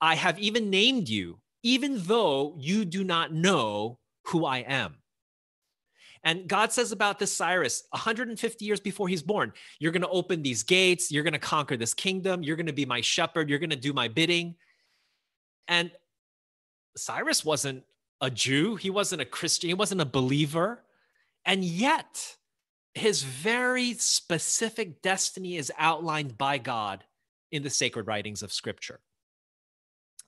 I 0.00 0.14
have 0.14 0.38
even 0.38 0.70
named 0.70 1.08
you, 1.08 1.40
even 1.62 2.02
though 2.02 2.56
you 2.58 2.86
do 2.86 3.04
not 3.04 3.34
know 3.34 3.98
who 4.26 4.46
I 4.46 4.58
am. 4.58 4.96
And 6.22 6.48
God 6.48 6.70
says 6.70 6.92
about 6.92 7.18
this 7.18 7.34
Cyrus 7.34 7.84
150 7.90 8.64
years 8.64 8.80
before 8.80 9.08
he's 9.08 9.22
born, 9.22 9.52
you're 9.78 9.92
going 9.92 10.02
to 10.02 10.08
open 10.08 10.42
these 10.42 10.62
gates, 10.62 11.10
you're 11.10 11.22
going 11.22 11.32
to 11.32 11.38
conquer 11.38 11.76
this 11.76 11.94
kingdom, 11.94 12.42
you're 12.42 12.56
going 12.56 12.66
to 12.66 12.72
be 12.72 12.84
my 12.84 13.00
shepherd, 13.00 13.48
you're 13.48 13.58
going 13.58 13.70
to 13.70 13.76
do 13.76 13.92
my 13.92 14.08
bidding. 14.08 14.54
And 15.66 15.90
Cyrus 16.96 17.44
wasn't 17.44 17.84
a 18.20 18.30
Jew, 18.30 18.76
he 18.76 18.90
wasn't 18.90 19.22
a 19.22 19.26
Christian, 19.26 19.68
he 19.68 19.74
wasn't 19.74 20.02
a 20.02 20.06
believer. 20.06 20.82
And 21.46 21.64
yet, 21.64 22.36
his 22.92 23.22
very 23.22 23.94
specific 23.94 25.00
destiny 25.00 25.56
is 25.56 25.72
outlined 25.78 26.36
by 26.36 26.58
God 26.58 27.04
in 27.50 27.62
the 27.62 27.70
sacred 27.70 28.06
writings 28.06 28.42
of 28.42 28.52
Scripture. 28.52 29.00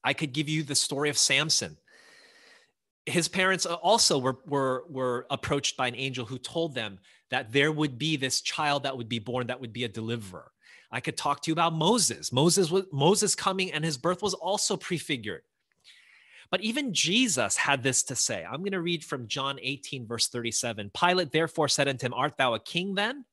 I 0.03 0.15
could 0.15 0.33
give 0.33 0.49
you 0.49 0.63
the 0.63 0.75
story 0.75 1.11
of 1.11 1.19
Samson 1.19 1.77
his 3.07 3.29
parents 3.29 3.67
uh, 3.67 3.75
also 3.75 4.19
were, 4.19 4.39
were, 4.47 4.85
were 4.89 5.27
approached 5.31 5.77
by 5.77 5.89
an 5.89 5.97
angel 5.97 6.25
who 6.25 6.39
told 6.39 6.75
them 6.75 6.99
that 7.31 7.53
there 7.53 7.73
would 7.73 7.99
be 7.99 8.17
this 8.17 8.41
child 8.41 8.85
that 8.85 8.97
would 8.97 9.09
be 9.09 9.19
born 9.19 9.49
that 9.49 9.61
would 9.61 9.73
be 9.73 9.85
a 9.85 9.89
deliverer. 9.89 10.51
I 10.91 11.01
could 11.01 11.17
talk 11.17 11.41
to 11.43 11.51
you 11.51 11.53
about 11.53 11.73
Moses. 11.73 12.33
Moses 12.33 12.71
was 12.71 12.85
Moses 12.93 13.35
coming 13.35 13.73
and 13.73 13.85
his 13.85 13.97
birth 13.97 14.23
was 14.23 14.35
also 14.35 14.77
prefigured. 14.77 15.43
But 16.51 16.61
even 16.61 16.93
Jesus 16.93 17.57
had 17.57 17.83
this 17.83 18.03
to 18.05 18.15
say. 18.15 18.45
I'm 18.45 18.61
going 18.61 18.73
to 18.73 18.83
read 18.83 19.03
from 19.03 19.27
John 19.27 19.59
18, 19.63 20.07
verse 20.07 20.29
37. 20.29 20.91
Pilate 20.95 21.33
therefore 21.33 21.69
said 21.69 21.89
unto 21.89 22.05
him, 22.05 22.13
Art 22.13 22.37
thou 22.37 22.53
a 22.53 22.61
king 22.61 22.95
then? 22.95 23.25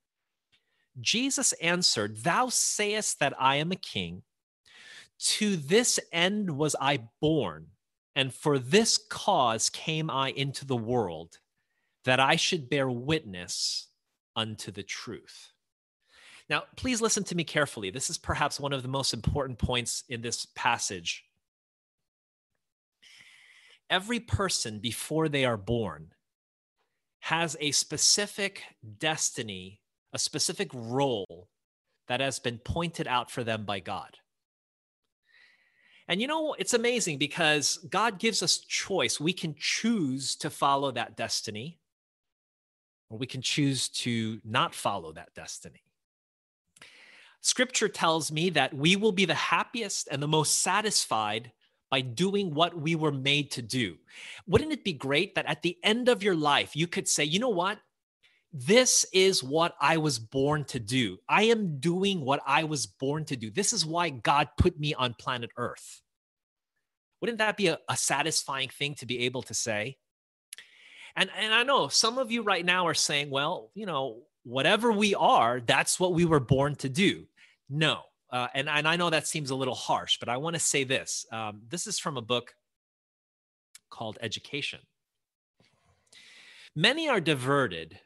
Jesus 1.01 1.51
answered, 1.53 2.23
Thou 2.23 2.47
sayest 2.47 3.19
that 3.19 3.33
I 3.37 3.57
am 3.57 3.73
a 3.73 3.75
king. 3.75 4.23
To 5.19 5.57
this 5.57 5.99
end 6.13 6.49
was 6.49 6.77
I 6.79 7.01
born, 7.19 7.67
and 8.15 8.33
for 8.33 8.59
this 8.59 8.97
cause 8.97 9.69
came 9.69 10.09
I 10.09 10.31
into 10.31 10.65
the 10.65 10.77
world, 10.77 11.37
that 12.05 12.19
I 12.19 12.35
should 12.35 12.69
bear 12.69 12.89
witness 12.89 13.87
unto 14.35 14.71
the 14.71 14.83
truth. 14.83 15.51
Now, 16.49 16.63
please 16.75 17.01
listen 17.01 17.23
to 17.25 17.35
me 17.35 17.43
carefully. 17.43 17.91
This 17.91 18.09
is 18.09 18.17
perhaps 18.17 18.59
one 18.59 18.73
of 18.73 18.81
the 18.81 18.87
most 18.87 19.13
important 19.13 19.59
points 19.59 20.03
in 20.09 20.21
this 20.21 20.47
passage 20.55 21.25
every 23.89 24.19
person 24.19 24.79
before 24.79 25.29
they 25.29 25.45
are 25.45 25.57
born 25.57 26.13
has 27.21 27.57
a 27.59 27.71
specific 27.71 28.63
destiny, 28.97 29.81
a 30.13 30.19
specific 30.19 30.69
role 30.73 31.49
that 32.07 32.19
has 32.19 32.39
been 32.39 32.57
pointed 32.59 33.07
out 33.07 33.29
for 33.29 33.43
them 33.43 33.65
by 33.65 33.79
God. 33.79 34.17
And 36.09 36.19
you 36.19 36.25
know, 36.25 36.55
it's 36.57 36.73
amazing 36.73 37.19
because 37.19 37.77
God 37.89 38.17
gives 38.17 38.41
us 38.41 38.57
choice. 38.57 39.19
We 39.19 39.31
can 39.31 39.55
choose 39.59 40.35
to 40.37 40.49
follow 40.49 40.91
that 40.91 41.15
destiny, 41.15 41.79
or 43.11 43.19
we 43.19 43.27
can 43.27 43.43
choose 43.43 43.89
to 43.89 44.41
not 44.43 44.73
follow 44.73 45.13
that 45.13 45.35
destiny. 45.35 45.83
Scripture 47.41 47.87
tells 47.87 48.31
me 48.31 48.49
that 48.49 48.73
we 48.73 48.95
will 48.95 49.11
be 49.11 49.25
the 49.25 49.35
happiest 49.35 50.07
and 50.11 50.21
the 50.21 50.27
most 50.27 50.63
satisfied 50.63 51.51
by 51.91 52.01
doing 52.01 52.55
what 52.55 52.75
we 52.75 52.95
were 52.95 53.11
made 53.11 53.51
to 53.51 53.61
do. 53.61 53.95
Wouldn't 54.47 54.73
it 54.73 54.83
be 54.83 54.93
great 54.93 55.35
that 55.35 55.45
at 55.45 55.61
the 55.61 55.77
end 55.83 56.09
of 56.09 56.23
your 56.23 56.35
life, 56.35 56.75
you 56.75 56.87
could 56.87 57.07
say, 57.07 57.23
you 57.23 57.39
know 57.39 57.49
what? 57.49 57.79
This 58.51 59.05
is 59.13 59.43
what 59.43 59.75
I 59.79 59.97
was 59.97 60.17
born 60.17 60.65
to 60.65 60.79
do. 60.79 61.19
I 61.29 61.43
am 61.43 61.79
doing 61.79 62.21
what 62.21 62.41
I 62.47 62.63
was 62.63 62.87
born 62.87 63.25
to 63.25 63.35
do. 63.35 63.51
This 63.51 63.73
is 63.73 63.85
why 63.85 64.09
God 64.09 64.49
put 64.57 64.79
me 64.79 64.93
on 64.95 65.13
planet 65.13 65.51
Earth. 65.55 66.01
Wouldn't 67.21 67.37
that 67.39 67.57
be 67.57 67.67
a, 67.67 67.77
a 67.87 67.95
satisfying 67.95 68.69
thing 68.69 68.95
to 68.95 69.05
be 69.05 69.19
able 69.25 69.43
to 69.43 69.53
say? 69.53 69.97
And, 71.15 71.29
and 71.37 71.53
I 71.53 71.63
know 71.63 71.89
some 71.89 72.17
of 72.17 72.31
you 72.31 72.41
right 72.41 72.65
now 72.65 72.87
are 72.87 72.93
saying, 72.93 73.29
well, 73.29 73.69
you 73.75 73.85
know, 73.85 74.21
whatever 74.43 74.91
we 74.91 75.13
are, 75.13 75.59
that's 75.59 75.99
what 75.99 76.13
we 76.13 76.25
were 76.25 76.39
born 76.39 76.75
to 76.77 76.89
do. 76.89 77.27
No, 77.69 78.01
uh, 78.31 78.47
and, 78.53 78.69
and 78.69 78.87
I 78.87 78.95
know 78.95 79.09
that 79.09 79.27
seems 79.27 79.49
a 79.49 79.55
little 79.55 79.75
harsh, 79.75 80.17
but 80.19 80.29
I 80.29 80.37
want 80.37 80.55
to 80.55 80.59
say 80.59 80.83
this. 80.83 81.25
Um, 81.31 81.61
this 81.69 81.87
is 81.87 81.99
from 81.99 82.17
a 82.17 82.21
book 82.21 82.53
called 83.89 84.17
Education. 84.21 84.79
Many 86.75 87.09
are 87.09 87.19
diverted 87.19 87.99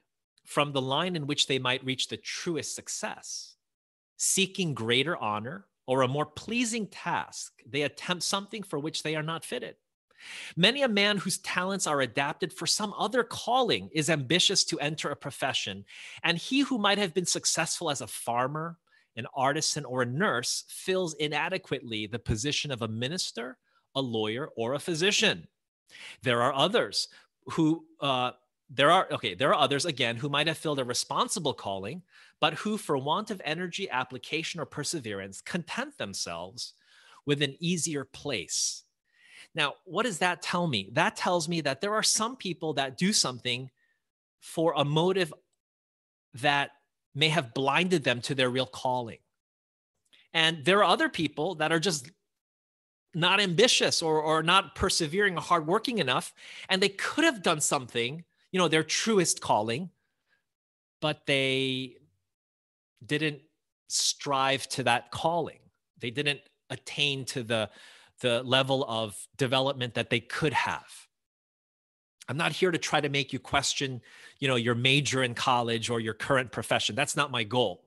from 0.46 0.72
the 0.72 0.82
line 0.82 1.16
in 1.16 1.28
which 1.28 1.48
they 1.48 1.60
might 1.60 1.86
reach 1.86 2.08
the 2.08 2.18
truest 2.18 2.76
success. 2.76 3.56
Seeking 4.18 4.74
greater 4.74 5.18
honor 5.18 5.68
or 5.88 6.02
a 6.02 6.08
more 6.08 6.26
pleasing 6.26 6.88
task, 6.88 7.54
they 7.66 7.82
attempt 7.82 8.24
something 8.24 8.64
for 8.64 8.80
which 8.80 9.04
they 9.04 9.16
are 9.16 9.24
not 9.24 9.46
fitted. 9.46 9.76
Many 10.56 10.84
a 10.84 10.88
man 10.88 11.18
whose 11.18 11.40
talents 11.40 11.86
are 11.86 12.00
adapted 12.00 12.54
for 12.54 12.66
some 12.66 12.94
other 12.98 13.24
calling 13.24 13.90
is 13.92 14.10
ambitious 14.10 14.64
to 14.66 14.80
enter 14.80 15.10
a 15.10 15.16
profession, 15.16 15.84
and 16.24 16.38
he 16.38 16.62
who 16.62 16.78
might 16.78 16.98
have 16.98 17.14
been 17.14 17.26
successful 17.26 17.90
as 17.90 18.00
a 18.00 18.08
farmer 18.08 18.78
an 19.16 19.28
artisan, 19.36 19.86
or 19.86 20.02
a 20.02 20.06
nurse 20.06 20.64
fills 20.68 21.14
inadequately 21.16 22.08
the 22.08 22.20
position 22.20 22.72
of 22.72 22.82
a 22.82 22.88
minister, 22.88 23.58
a 23.96 24.02
lawyer, 24.02 24.50
or 24.56 24.74
a 24.74 24.80
physician. 24.80 25.48
There 26.24 26.42
are 26.42 26.54
others 26.54 27.10
who, 27.52 27.86
uh, 28.00 28.32
there 28.76 28.92
are, 28.92 29.08
okay, 29.12 29.36
there 29.36 29.50
are 29.50 29.62
others 29.62 29.86
again 29.86 30.16
who 30.16 30.30
might 30.30 30.48
have 30.48 30.58
filled 30.58 30.80
a 30.80 30.84
responsible 30.84 31.54
calling, 31.54 32.02
but 32.40 32.56
who, 32.56 32.78
for 32.78 32.98
want 32.98 33.30
of 33.30 33.42
energy, 33.46 33.90
application, 33.90 34.60
or 34.60 34.66
perseverance, 34.66 35.42
content 35.42 35.98
themselves 35.98 36.74
with 37.26 37.42
an 37.42 37.56
easier 37.60 38.04
place. 38.04 38.84
Now, 39.54 39.76
what 39.86 40.04
does 40.04 40.18
that 40.20 40.42
tell 40.42 40.66
me? 40.68 40.90
That 40.94 41.16
tells 41.16 41.48
me 41.48 41.62
that 41.62 41.82
there 41.82 41.94
are 41.94 42.04
some 42.04 42.36
people 42.36 42.74
that 42.74 42.98
do 42.98 43.14
something 43.14 43.70
for 44.40 44.74
a 44.76 44.84
motive 44.84 45.32
that 46.36 46.72
may 47.14 47.30
have 47.30 47.54
blinded 47.54 48.04
them 48.04 48.22
to 48.22 48.34
their 48.34 48.50
real 48.50 48.66
calling. 48.66 49.20
And 50.34 50.66
there 50.66 50.80
are 50.80 50.92
other 50.92 51.10
people 51.10 51.56
that 51.56 51.72
are 51.72 51.80
just 51.80 52.10
not 53.14 53.40
ambitious 53.40 54.02
or, 54.02 54.20
or 54.20 54.42
not 54.42 54.74
persevering 54.74 55.38
or 55.38 55.42
hardworking 55.42 56.00
enough, 56.00 56.34
and 56.70 56.82
they 56.82 56.90
could 56.90 57.24
have 57.24 57.44
done 57.44 57.62
something, 57.62 58.24
you 58.54 58.60
know, 58.60 58.70
their 58.70 58.84
truest 58.84 59.42
calling, 59.42 59.90
but 61.02 61.26
they 61.26 61.98
didn't 63.06 63.42
strive 63.88 64.70
to 64.70 64.84
that 64.84 65.12
calling. 65.12 65.60
They 66.00 66.12
didn't 66.12 66.40
attain 66.70 67.26
to 67.26 67.44
the, 67.44 67.70
the 68.22 68.44
level 68.44 68.86
of 68.88 69.18
development 69.38 69.96
that 69.96 70.12
they 70.12 70.20
could 70.20 70.54
have. 70.54 70.86
I'm 72.30 72.38
not 72.38 72.54
here 72.54 72.72
to 72.72 72.78
try 72.78 73.02
to 73.02 73.10
make 73.10 73.34
you 73.34 73.40
question, 73.40 74.02
you 74.40 74.48
know, 74.48 74.56
your 74.56 74.76
major 74.76 75.24
in 75.24 75.34
college 75.34 75.90
or 75.90 76.00
your 76.00 76.14
current 76.14 76.52
profession. 76.52 76.96
That's 76.96 77.18
not 77.18 77.32
my 77.32 77.44
goal. 77.44 77.84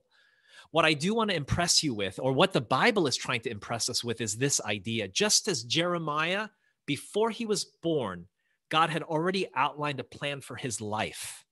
What 0.71 0.83
I 0.83 0.93
do 0.93 1.15
want 1.15 1.29
to 1.29 1.35
impress 1.35 1.81
you 1.81 1.93
with, 1.93 2.19
or 2.21 2.33
what 2.33 2.51
the 2.51 2.61
Bible 2.61 3.07
is 3.07 3.15
trying 3.15 3.39
to 3.41 3.49
impress 3.49 3.89
us 3.89 4.03
with, 4.03 4.19
is 4.19 4.35
this 4.35 4.59
idea. 4.61 5.07
Just 5.07 5.47
as 5.47 5.63
Jeremiah, 5.63 6.49
before 6.85 7.29
he 7.29 7.45
was 7.45 7.63
born, 7.63 8.27
God 8.69 8.89
had 8.89 9.03
already 9.03 9.47
outlined 9.55 9.99
a 9.99 10.03
plan 10.03 10.41
for 10.41 10.55
his 10.55 10.81
life. 10.81 11.45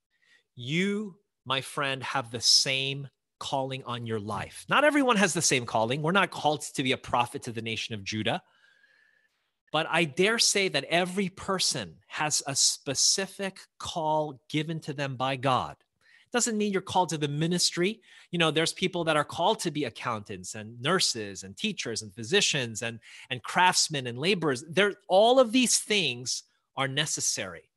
You, 0.55 1.15
my 1.45 1.61
friend, 1.61 2.03
have 2.03 2.31
the 2.31 2.41
same 2.41 3.07
calling 3.39 3.83
on 3.83 4.05
your 4.05 4.19
life. 4.19 4.65
Not 4.69 4.83
everyone 4.83 5.17
has 5.17 5.33
the 5.33 5.41
same 5.41 5.65
calling. 5.65 6.01
We're 6.01 6.11
not 6.11 6.31
called 6.31 6.61
to 6.61 6.83
be 6.83 6.93
a 6.93 6.97
prophet 6.97 7.43
to 7.43 7.51
the 7.51 7.61
nation 7.61 7.95
of 7.95 8.03
Judah. 8.03 8.41
But 9.71 9.87
I 9.89 10.05
dare 10.05 10.39
say 10.39 10.69
that 10.69 10.85
every 10.85 11.29
person 11.29 11.95
has 12.07 12.41
a 12.47 12.55
specific 12.55 13.59
call 13.77 14.39
given 14.49 14.79
to 14.81 14.93
them 14.93 15.17
by 15.17 15.35
God. 15.35 15.75
Doesn't 16.31 16.57
mean 16.57 16.71
you're 16.71 16.81
called 16.81 17.09
to 17.09 17.17
the 17.17 17.27
ministry. 17.27 18.01
You 18.31 18.39
know, 18.39 18.51
there's 18.51 18.73
people 18.73 19.03
that 19.05 19.17
are 19.17 19.23
called 19.23 19.59
to 19.59 19.71
be 19.71 19.85
accountants 19.85 20.55
and 20.55 20.81
nurses 20.81 21.43
and 21.43 21.55
teachers 21.55 22.01
and 22.01 22.13
physicians 22.13 22.81
and, 22.81 22.99
and 23.29 23.43
craftsmen 23.43 24.07
and 24.07 24.17
laborers. 24.17 24.63
There, 24.69 24.95
all 25.07 25.39
of 25.39 25.51
these 25.51 25.79
things 25.79 26.43
are 26.77 26.87
necessary. 26.87 27.69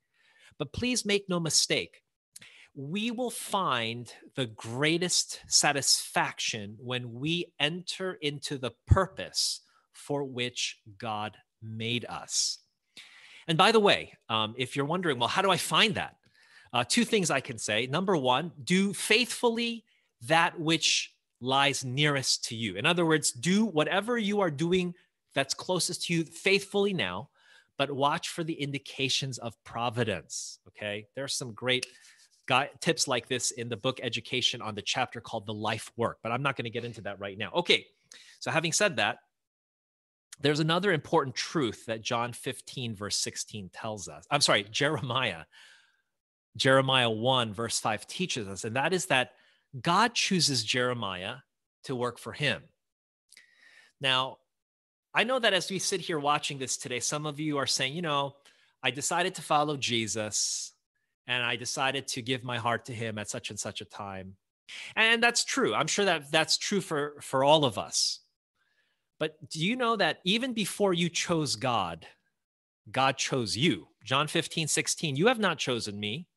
But 0.58 0.72
please 0.72 1.04
make 1.04 1.28
no 1.28 1.38
mistake, 1.40 2.02
we 2.74 3.10
will 3.10 3.30
find 3.30 4.12
the 4.36 4.46
greatest 4.46 5.40
satisfaction 5.48 6.76
when 6.78 7.14
we 7.14 7.52
enter 7.58 8.14
into 8.20 8.58
the 8.58 8.72
purpose 8.86 9.60
for 9.92 10.22
which 10.22 10.78
God 10.96 11.36
made 11.62 12.04
us. 12.04 12.58
And 13.48 13.58
by 13.58 13.72
the 13.72 13.80
way, 13.80 14.12
um, 14.28 14.54
if 14.56 14.76
you're 14.76 14.84
wondering, 14.84 15.18
well, 15.18 15.28
how 15.28 15.42
do 15.42 15.50
I 15.50 15.56
find 15.56 15.94
that? 15.94 16.16
Uh, 16.72 16.84
two 16.86 17.04
things 17.04 17.30
I 17.30 17.40
can 17.40 17.58
say. 17.58 17.86
Number 17.86 18.16
one, 18.16 18.52
do 18.62 18.92
faithfully 18.92 19.84
that 20.22 20.60
which 20.60 21.14
lies 21.40 21.84
nearest 21.84 22.44
to 22.44 22.56
you. 22.56 22.76
In 22.76 22.84
other 22.84 23.06
words, 23.06 23.32
do 23.32 23.64
whatever 23.64 24.18
you 24.18 24.40
are 24.40 24.50
doing 24.50 24.94
that's 25.34 25.54
closest 25.54 26.04
to 26.04 26.14
you 26.14 26.24
faithfully 26.24 26.92
now, 26.92 27.30
but 27.78 27.90
watch 27.90 28.28
for 28.28 28.44
the 28.44 28.54
indications 28.54 29.38
of 29.38 29.54
providence. 29.64 30.58
Okay. 30.68 31.06
There 31.14 31.24
are 31.24 31.28
some 31.28 31.52
great 31.52 31.86
guy, 32.46 32.70
tips 32.80 33.06
like 33.06 33.28
this 33.28 33.52
in 33.52 33.68
the 33.68 33.76
book 33.76 34.00
Education 34.02 34.60
on 34.60 34.74
the 34.74 34.82
chapter 34.82 35.20
called 35.20 35.46
The 35.46 35.54
Life 35.54 35.90
Work, 35.96 36.18
but 36.22 36.32
I'm 36.32 36.42
not 36.42 36.56
going 36.56 36.64
to 36.64 36.70
get 36.70 36.84
into 36.84 37.00
that 37.02 37.20
right 37.20 37.38
now. 37.38 37.50
Okay. 37.54 37.86
So, 38.40 38.50
having 38.50 38.72
said 38.72 38.96
that, 38.96 39.18
there's 40.40 40.60
another 40.60 40.92
important 40.92 41.34
truth 41.34 41.86
that 41.86 42.02
John 42.02 42.32
15, 42.32 42.94
verse 42.94 43.16
16 43.16 43.70
tells 43.72 44.08
us. 44.08 44.24
I'm 44.30 44.40
sorry, 44.40 44.64
Jeremiah. 44.70 45.44
Jeremiah 46.56 47.10
1, 47.10 47.54
verse 47.54 47.78
5 47.78 48.06
teaches 48.06 48.48
us, 48.48 48.64
and 48.64 48.76
that 48.76 48.92
is 48.92 49.06
that 49.06 49.32
God 49.80 50.14
chooses 50.14 50.64
Jeremiah 50.64 51.36
to 51.84 51.94
work 51.94 52.18
for 52.18 52.32
him. 52.32 52.62
Now, 54.00 54.38
I 55.14 55.24
know 55.24 55.38
that 55.38 55.54
as 55.54 55.70
we 55.70 55.78
sit 55.78 56.00
here 56.00 56.18
watching 56.18 56.58
this 56.58 56.76
today, 56.76 57.00
some 57.00 57.26
of 57.26 57.40
you 57.40 57.58
are 57.58 57.66
saying, 57.66 57.94
you 57.94 58.02
know, 58.02 58.36
I 58.82 58.90
decided 58.90 59.34
to 59.36 59.42
follow 59.42 59.76
Jesus 59.76 60.72
and 61.26 61.42
I 61.42 61.56
decided 61.56 62.06
to 62.08 62.22
give 62.22 62.44
my 62.44 62.58
heart 62.58 62.86
to 62.86 62.92
him 62.92 63.18
at 63.18 63.28
such 63.28 63.50
and 63.50 63.58
such 63.58 63.80
a 63.80 63.84
time. 63.84 64.36
And 64.96 65.22
that's 65.22 65.44
true. 65.44 65.74
I'm 65.74 65.86
sure 65.86 66.04
that 66.04 66.30
that's 66.30 66.58
true 66.58 66.80
for, 66.80 67.16
for 67.20 67.42
all 67.42 67.64
of 67.64 67.78
us. 67.78 68.20
But 69.18 69.36
do 69.50 69.64
you 69.64 69.76
know 69.76 69.96
that 69.96 70.18
even 70.24 70.52
before 70.52 70.92
you 70.94 71.08
chose 71.08 71.56
God, 71.56 72.06
God 72.90 73.16
chose 73.16 73.56
you? 73.56 73.88
John 74.04 74.28
15, 74.28 74.68
16, 74.68 75.16
you 75.16 75.26
have 75.26 75.38
not 75.38 75.58
chosen 75.58 75.98
me, 75.98 76.28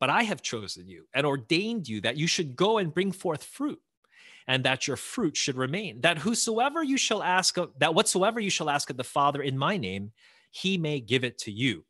but 0.00 0.10
I 0.10 0.22
have 0.22 0.42
chosen 0.42 0.88
you 0.88 1.06
and 1.14 1.26
ordained 1.26 1.88
you 1.88 2.00
that 2.00 2.16
you 2.16 2.26
should 2.26 2.56
go 2.56 2.78
and 2.78 2.94
bring 2.94 3.12
forth 3.12 3.44
fruit, 3.44 3.80
and 4.50 4.64
that 4.64 4.88
your 4.88 4.96
fruit 4.96 5.36
should 5.36 5.56
remain. 5.56 6.00
That 6.00 6.18
whosoever 6.18 6.82
you 6.82 6.96
shall 6.96 7.22
ask, 7.22 7.56
of, 7.56 7.70
that 7.78 7.94
whatsoever 7.94 8.40
you 8.40 8.50
shall 8.50 8.68
ask 8.68 8.90
of 8.90 8.96
the 8.96 9.04
Father 9.04 9.40
in 9.40 9.56
my 9.56 9.76
name, 9.76 10.10
he 10.50 10.76
may 10.76 10.98
give 10.98 11.22
it 11.22 11.38
to 11.38 11.52
you. 11.52 11.84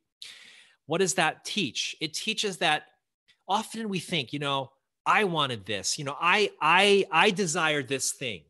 What 0.84 0.98
does 0.98 1.14
that 1.14 1.42
teach? 1.46 1.96
It 2.02 2.12
teaches 2.12 2.58
that 2.58 2.82
often 3.48 3.88
we 3.88 3.98
think, 3.98 4.34
you 4.34 4.40
know, 4.40 4.72
I 5.06 5.24
wanted 5.24 5.64
this, 5.64 5.98
you 5.98 6.04
know, 6.04 6.16
I 6.20 6.50
I 6.60 7.06
I 7.10 7.30
desired 7.30 7.88
this 7.88 8.12
thing. 8.12 8.42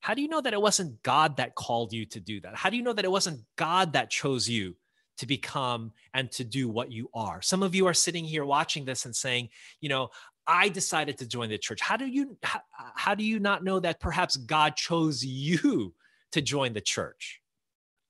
How 0.00 0.14
do 0.14 0.22
you 0.22 0.28
know 0.28 0.40
that 0.40 0.52
it 0.52 0.60
wasn't 0.60 1.00
God 1.04 1.36
that 1.36 1.54
called 1.54 1.92
you 1.92 2.04
to 2.06 2.18
do 2.18 2.40
that? 2.40 2.56
How 2.56 2.68
do 2.68 2.76
you 2.76 2.82
know 2.82 2.94
that 2.94 3.04
it 3.04 3.10
wasn't 3.12 3.42
God 3.54 3.92
that 3.92 4.10
chose 4.10 4.48
you 4.48 4.74
to 5.18 5.26
become 5.26 5.92
and 6.14 6.32
to 6.32 6.42
do 6.42 6.68
what 6.68 6.90
you 6.90 7.08
are? 7.14 7.40
Some 7.42 7.62
of 7.62 7.76
you 7.76 7.86
are 7.86 7.94
sitting 7.94 8.24
here 8.24 8.44
watching 8.44 8.84
this 8.84 9.04
and 9.04 9.14
saying, 9.14 9.50
you 9.80 9.88
know, 9.88 10.10
I 10.46 10.68
decided 10.68 11.18
to 11.18 11.26
join 11.26 11.48
the 11.48 11.58
church. 11.58 11.80
How 11.80 11.96
do 11.96 12.06
you 12.06 12.36
how, 12.42 12.60
how 12.94 13.14
do 13.14 13.24
you 13.24 13.38
not 13.38 13.64
know 13.64 13.80
that 13.80 14.00
perhaps 14.00 14.36
God 14.36 14.76
chose 14.76 15.24
you 15.24 15.94
to 16.32 16.40
join 16.42 16.72
the 16.72 16.80
church? 16.80 17.40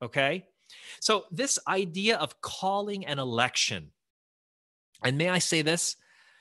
Okay? 0.03 0.47
So 1.01 1.25
this 1.31 1.59
idea 1.69 2.17
of 2.17 2.41
calling 2.41 3.07
an 3.07 3.19
election 3.19 3.93
and 5.03 5.19
may 5.19 5.29
I 5.29 5.39
say 5.39 5.63
this, 5.63 5.97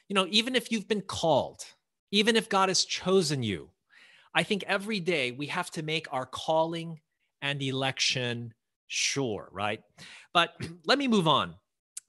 you 0.07 0.13
know, 0.13 0.27
even 0.29 0.55
if 0.55 0.71
you've 0.71 0.87
been 0.87 1.01
called, 1.01 1.65
even 2.11 2.35
if 2.35 2.49
God 2.49 2.69
has 2.69 2.85
chosen 2.85 3.43
you, 3.43 3.69
I 4.33 4.43
think 4.43 4.63
every 4.67 4.99
day 4.99 5.31
we 5.31 5.47
have 5.47 5.71
to 5.71 5.83
make 5.83 6.07
our 6.11 6.25
calling 6.25 6.99
and 7.41 7.61
election 7.61 8.53
sure, 8.87 9.49
right? 9.51 9.81
But 10.33 10.55
let 10.85 10.97
me 10.97 11.07
move 11.07 11.27
on. 11.27 11.55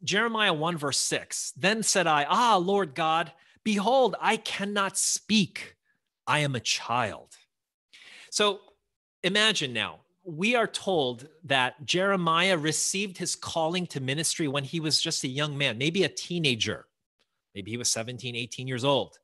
Jeremiah 0.04 0.52
1, 0.52 0.76
verse 0.76 0.98
6. 0.98 1.52
Then 1.56 1.82
said 1.82 2.06
I, 2.06 2.26
Ah, 2.28 2.56
Lord 2.56 2.94
God, 2.94 3.32
behold, 3.66 4.14
I 4.20 4.36
cannot 4.36 4.96
speak. 4.96 5.74
I 6.24 6.38
am 6.38 6.54
a 6.54 6.60
child. 6.60 7.36
So 8.30 8.60
imagine 9.24 9.72
now, 9.72 10.02
we 10.22 10.54
are 10.54 10.68
told 10.68 11.26
that 11.42 11.84
Jeremiah 11.84 12.56
received 12.56 13.18
his 13.18 13.34
calling 13.34 13.88
to 13.88 14.00
ministry 14.00 14.46
when 14.46 14.62
he 14.62 14.78
was 14.78 15.00
just 15.00 15.24
a 15.24 15.28
young 15.28 15.58
man, 15.58 15.78
maybe 15.78 16.04
a 16.04 16.08
teenager. 16.08 16.86
Maybe 17.56 17.72
he 17.72 17.76
was 17.76 17.90
17, 17.90 18.36
18 18.36 18.68
years 18.68 18.84
old. 18.84 19.18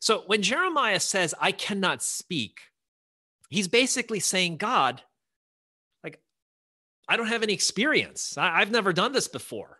So 0.00 0.24
when 0.26 0.42
Jeremiah 0.42 0.98
says, 0.98 1.36
I 1.40 1.52
cannot 1.52 2.02
speak, 2.02 2.62
he's 3.48 3.68
basically 3.68 4.18
saying, 4.18 4.56
God, 4.56 5.02
like, 6.02 6.20
I 7.08 7.16
don't 7.16 7.28
have 7.28 7.44
any 7.44 7.52
experience. 7.52 8.36
I, 8.36 8.58
have 8.58 8.72
never 8.72 8.92
done 8.92 9.12
this 9.12 9.28
before. 9.28 9.78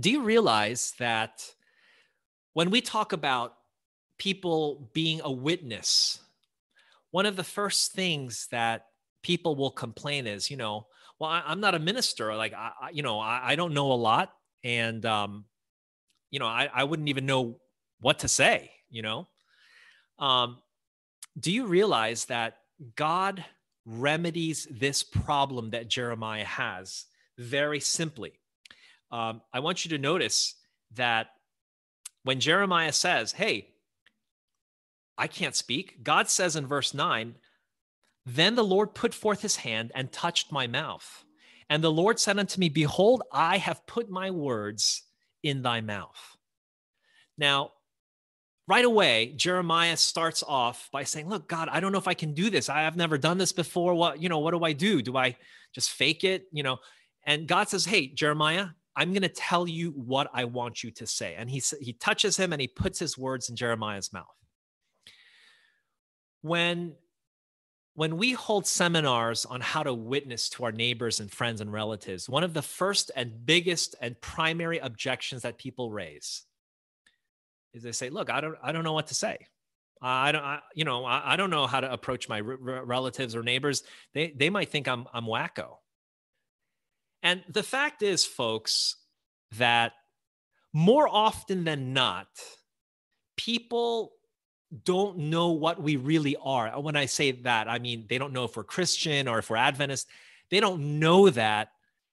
Do 0.00 0.10
you 0.10 0.22
realize 0.22 0.94
that 0.98 1.44
when 2.54 2.70
we 2.70 2.80
talk 2.80 3.12
about 3.12 3.54
people 4.18 4.90
being 4.94 5.20
a 5.22 5.30
witness, 5.30 6.20
one 7.10 7.26
of 7.26 7.36
the 7.36 7.44
first 7.44 7.92
things 7.92 8.48
that 8.50 8.86
people 9.22 9.54
will 9.56 9.70
complain 9.70 10.26
is, 10.26 10.50
you 10.50 10.56
know, 10.56 10.86
well, 11.18 11.30
I, 11.30 11.52
am 11.52 11.60
not 11.60 11.74
a 11.74 11.78
minister. 11.78 12.34
Like, 12.34 12.54
I, 12.54 12.70
you 12.92 13.02
know, 13.02 13.20
I, 13.20 13.52
I, 13.52 13.56
don't 13.56 13.74
know 13.74 13.92
a 13.92 13.94
lot. 13.94 14.32
And, 14.64 15.04
um, 15.06 15.44
you 16.30 16.38
know, 16.38 16.46
I, 16.46 16.68
I 16.72 16.84
wouldn't 16.84 17.08
even 17.08 17.26
know 17.26 17.60
what 18.00 18.20
to 18.20 18.28
say, 18.28 18.70
you 18.88 19.02
know? 19.02 19.28
Um, 20.18 20.58
do 21.38 21.52
you 21.52 21.66
realize 21.66 22.26
that 22.26 22.58
God 22.96 23.44
remedies 23.86 24.66
this 24.70 25.02
problem 25.02 25.70
that 25.70 25.88
Jeremiah 25.88 26.44
has 26.44 27.06
very 27.38 27.80
simply? 27.80 28.32
Um, 29.10 29.40
I 29.52 29.60
want 29.60 29.84
you 29.84 29.90
to 29.90 29.98
notice 29.98 30.54
that 30.94 31.28
when 32.24 32.40
Jeremiah 32.40 32.92
says, 32.92 33.32
Hey, 33.32 33.68
I 35.16 35.28
can't 35.28 35.54
speak, 35.54 36.02
God 36.02 36.28
says 36.28 36.56
in 36.56 36.66
verse 36.66 36.92
9, 36.92 37.36
Then 38.26 38.56
the 38.56 38.64
Lord 38.64 38.94
put 38.94 39.14
forth 39.14 39.42
his 39.42 39.56
hand 39.56 39.92
and 39.94 40.10
touched 40.10 40.50
my 40.50 40.66
mouth. 40.66 41.24
And 41.70 41.82
the 41.82 41.92
Lord 41.92 42.18
said 42.18 42.38
unto 42.38 42.58
me, 42.58 42.68
Behold, 42.68 43.22
I 43.32 43.58
have 43.58 43.86
put 43.86 44.10
my 44.10 44.30
words 44.30 45.02
in 45.42 45.62
thy 45.62 45.80
mouth. 45.80 46.36
Now, 47.38 47.72
right 48.66 48.84
away 48.84 49.32
jeremiah 49.36 49.96
starts 49.96 50.42
off 50.42 50.88
by 50.90 51.04
saying 51.04 51.28
look 51.28 51.46
god 51.48 51.68
i 51.70 51.80
don't 51.80 51.92
know 51.92 51.98
if 51.98 52.08
i 52.08 52.14
can 52.14 52.32
do 52.32 52.48
this 52.48 52.68
i 52.68 52.80
have 52.80 52.96
never 52.96 53.18
done 53.18 53.38
this 53.38 53.52
before 53.52 53.94
what 53.94 54.20
you 54.22 54.28
know 54.28 54.38
what 54.38 54.52
do 54.52 54.64
i 54.64 54.72
do 54.72 55.02
do 55.02 55.16
i 55.16 55.36
just 55.74 55.90
fake 55.90 56.24
it 56.24 56.46
you 56.50 56.62
know 56.62 56.78
and 57.26 57.46
god 57.46 57.68
says 57.68 57.84
hey 57.84 58.06
jeremiah 58.06 58.68
i'm 58.96 59.10
going 59.10 59.22
to 59.22 59.28
tell 59.28 59.66
you 59.66 59.90
what 59.90 60.28
i 60.32 60.44
want 60.44 60.82
you 60.82 60.90
to 60.90 61.06
say 61.06 61.34
and 61.36 61.50
he 61.50 61.62
he 61.80 61.92
touches 61.92 62.36
him 62.36 62.52
and 62.52 62.60
he 62.60 62.68
puts 62.68 62.98
his 62.98 63.18
words 63.18 63.48
in 63.48 63.56
jeremiah's 63.56 64.12
mouth 64.12 64.26
when 66.42 66.94
when 67.96 68.16
we 68.16 68.32
hold 68.32 68.66
seminars 68.66 69.44
on 69.44 69.60
how 69.60 69.82
to 69.82 69.94
witness 69.94 70.48
to 70.48 70.64
our 70.64 70.72
neighbors 70.72 71.20
and 71.20 71.30
friends 71.30 71.60
and 71.60 71.72
relatives 71.72 72.28
one 72.28 72.44
of 72.44 72.54
the 72.54 72.62
first 72.62 73.10
and 73.16 73.46
biggest 73.46 73.94
and 74.00 74.20
primary 74.20 74.78
objections 74.78 75.42
that 75.42 75.58
people 75.58 75.90
raise 75.90 76.44
is 77.74 77.82
they 77.82 77.92
say, 77.92 78.08
look, 78.08 78.30
I 78.30 78.40
don't, 78.40 78.56
I 78.62 78.72
don't 78.72 78.84
know 78.84 78.92
what 78.92 79.08
to 79.08 79.14
say. 79.14 79.36
I 80.00 80.32
don't, 80.32 80.44
I, 80.44 80.60
you 80.74 80.84
know, 80.84 81.04
I, 81.04 81.32
I, 81.32 81.36
don't 81.36 81.50
know 81.50 81.66
how 81.66 81.80
to 81.80 81.92
approach 81.92 82.28
my 82.28 82.40
r- 82.40 82.56
relatives 82.84 83.34
or 83.34 83.42
neighbors. 83.42 83.82
They, 84.12 84.34
they 84.36 84.50
might 84.50 84.68
think 84.68 84.86
I'm, 84.86 85.06
I'm 85.12 85.24
wacko. 85.24 85.76
And 87.24 87.42
the 87.48 87.62
fact 87.62 88.02
is, 88.02 88.24
folks, 88.24 88.96
that 89.56 89.92
more 90.74 91.08
often 91.08 91.64
than 91.64 91.94
not, 91.94 92.28
people 93.36 94.12
don't 94.84 95.16
know 95.18 95.50
what 95.52 95.82
we 95.82 95.96
really 95.96 96.36
are. 96.42 96.68
When 96.80 96.96
I 96.96 97.06
say 97.06 97.32
that, 97.32 97.68
I 97.68 97.78
mean 97.78 98.06
they 98.08 98.18
don't 98.18 98.32
know 98.32 98.44
if 98.44 98.56
we're 98.56 98.64
Christian 98.64 99.26
or 99.26 99.38
if 99.38 99.48
we're 99.48 99.56
Adventist. 99.56 100.06
They 100.50 100.60
don't 100.60 100.98
know 101.00 101.30
that. 101.30 101.68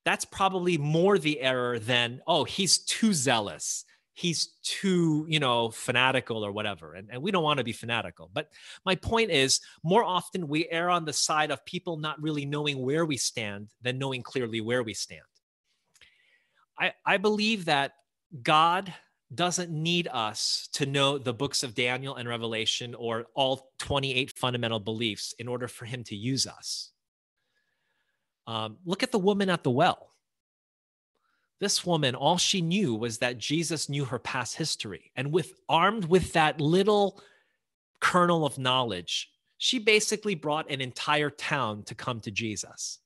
That's 0.06 0.26
probably 0.26 0.78
more 0.78 1.18
the 1.18 1.42
error 1.42 1.78
than, 1.78 2.22
oh, 2.26 2.44
he's 2.44 2.80
too 2.80 3.14
zealous 3.14 3.86
he's 4.14 4.48
too 4.64 5.26
you 5.30 5.40
know 5.40 5.70
fanatical 5.70 6.46
or 6.46 6.52
whatever 6.52 6.94
and, 6.96 7.10
and 7.12 7.22
we 7.22 7.32
don't 7.32 7.44
want 7.44 7.58
to 7.58 7.64
be 7.64 7.72
fanatical 7.72 8.30
but 8.34 8.50
my 8.86 8.96
point 8.96 9.32
is 9.32 9.62
more 9.84 10.04
often 10.04 10.48
we 10.48 10.68
err 10.70 10.90
on 10.90 11.06
the 11.06 11.14
side 11.14 11.52
of 11.52 11.64
people 11.66 11.98
not 11.98 12.22
really 12.22 12.46
knowing 12.46 12.80
where 12.80 13.06
we 13.06 13.18
stand 13.18 13.70
than 13.82 13.98
knowing 13.98 14.22
clearly 14.22 14.62
where 14.62 14.84
we 14.84 14.94
stand. 14.94 15.22
I 16.78 16.94
i 17.06 17.18
believe 17.18 17.66
that 17.66 17.94
god 18.44 18.94
doesn't 19.34 19.72
need 19.72 20.10
us 20.12 20.68
to 20.74 20.86
know 20.86 21.18
the 21.18 21.34
books 21.34 21.64
of 21.64 21.74
daniel 21.74 22.16
and 22.16 22.28
revelation 22.28 22.94
or 22.96 23.28
all 23.34 23.72
28 23.80 24.38
fundamental 24.38 24.80
beliefs 24.80 25.34
in 25.40 25.48
order 25.48 25.70
for 25.70 25.86
him 25.86 26.04
to 26.04 26.16
use 26.16 26.46
us. 26.46 26.92
Um, 28.46 28.78
look 28.86 29.04
at 29.04 29.12
the 29.12 29.20
woman 29.20 29.50
at 29.50 29.64
the 29.64 29.72
well 29.72 30.11
this 31.62 31.86
woman, 31.86 32.16
all 32.16 32.40
she 32.40 32.60
knew 32.60 32.96
was 32.96 33.20
that 33.20 33.38
Jesus 33.38 33.88
knew 33.88 34.04
her 34.06 34.18
past 34.18 34.58
history. 34.58 35.12
And 35.16 35.32
with 35.32 35.54
armed 35.70 36.06
with 36.06 36.34
that 36.34 36.60
little 36.60 37.22
kernel 38.00 38.48
of 38.48 38.58
knowledge, 38.58 39.30
she 39.60 39.78
basically 39.78 40.34
brought 40.34 40.72
an 40.72 40.82
entire 40.82 41.30
town 41.30 41.84
to 41.84 41.94
come 41.94 42.20
to 42.22 42.32
Jesus. 42.32 42.98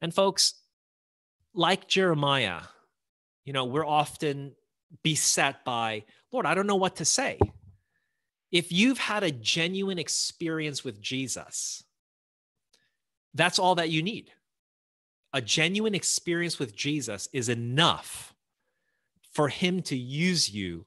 And 0.00 0.12
folks, 0.12 0.54
like 1.54 1.86
Jeremiah, 1.86 2.62
you 3.44 3.52
know, 3.52 3.64
we're 3.64 3.86
often 3.86 4.56
beset 5.04 5.64
by, 5.64 6.02
Lord, 6.32 6.46
I 6.46 6.54
don't 6.54 6.66
know 6.66 6.74
what 6.74 6.96
to 6.96 7.04
say. 7.04 7.38
If 8.50 8.72
you've 8.72 8.98
had 8.98 9.22
a 9.22 9.30
genuine 9.30 10.00
experience 10.00 10.82
with 10.82 11.00
Jesus, 11.00 11.84
that's 13.34 13.60
all 13.60 13.76
that 13.76 13.90
you 13.90 14.02
need 14.02 14.32
a 15.32 15.40
genuine 15.40 15.94
experience 15.94 16.58
with 16.58 16.76
Jesus 16.76 17.28
is 17.32 17.48
enough 17.48 18.34
for 19.32 19.48
him 19.48 19.80
to 19.82 19.96
use 19.96 20.52
you 20.52 20.86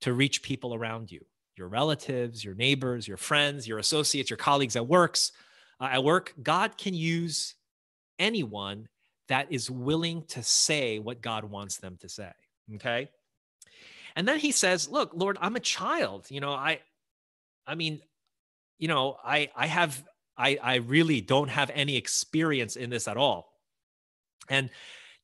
to 0.00 0.12
reach 0.12 0.42
people 0.42 0.74
around 0.74 1.12
you 1.12 1.24
your 1.56 1.68
relatives 1.68 2.42
your 2.42 2.54
neighbors 2.54 3.06
your 3.06 3.16
friends 3.16 3.68
your 3.68 3.78
associates 3.78 4.30
your 4.30 4.38
colleagues 4.38 4.76
at 4.76 4.86
works 4.86 5.32
uh, 5.80 5.88
at 5.92 6.04
work. 6.04 6.32
God 6.42 6.78
can 6.78 6.94
use 6.94 7.54
anyone 8.18 8.88
that 9.28 9.50
is 9.50 9.70
willing 9.70 10.22
to 10.28 10.42
say 10.42 10.98
what 10.98 11.20
god 11.20 11.44
wants 11.44 11.76
them 11.76 11.96
to 12.00 12.08
say 12.08 12.30
okay? 12.76 13.08
And 14.16 14.26
then 14.26 14.38
he 14.38 14.52
says 14.52 14.88
look 14.88 15.12
lord 15.14 15.38
i'm 15.40 15.56
a 15.56 15.60
child 15.60 16.26
you 16.30 16.40
know 16.40 16.52
i 16.52 16.80
i 17.66 17.74
mean 17.74 18.00
you 18.78 18.88
know 18.88 19.16
i 19.24 19.50
i 19.56 19.66
have 19.66 20.02
i 20.36 20.58
i 20.62 20.76
really 20.76 21.20
don't 21.20 21.48
have 21.48 21.70
any 21.74 21.96
experience 21.96 22.76
in 22.76 22.90
this 22.90 23.08
at 23.08 23.16
all 23.16 23.51
and 24.48 24.70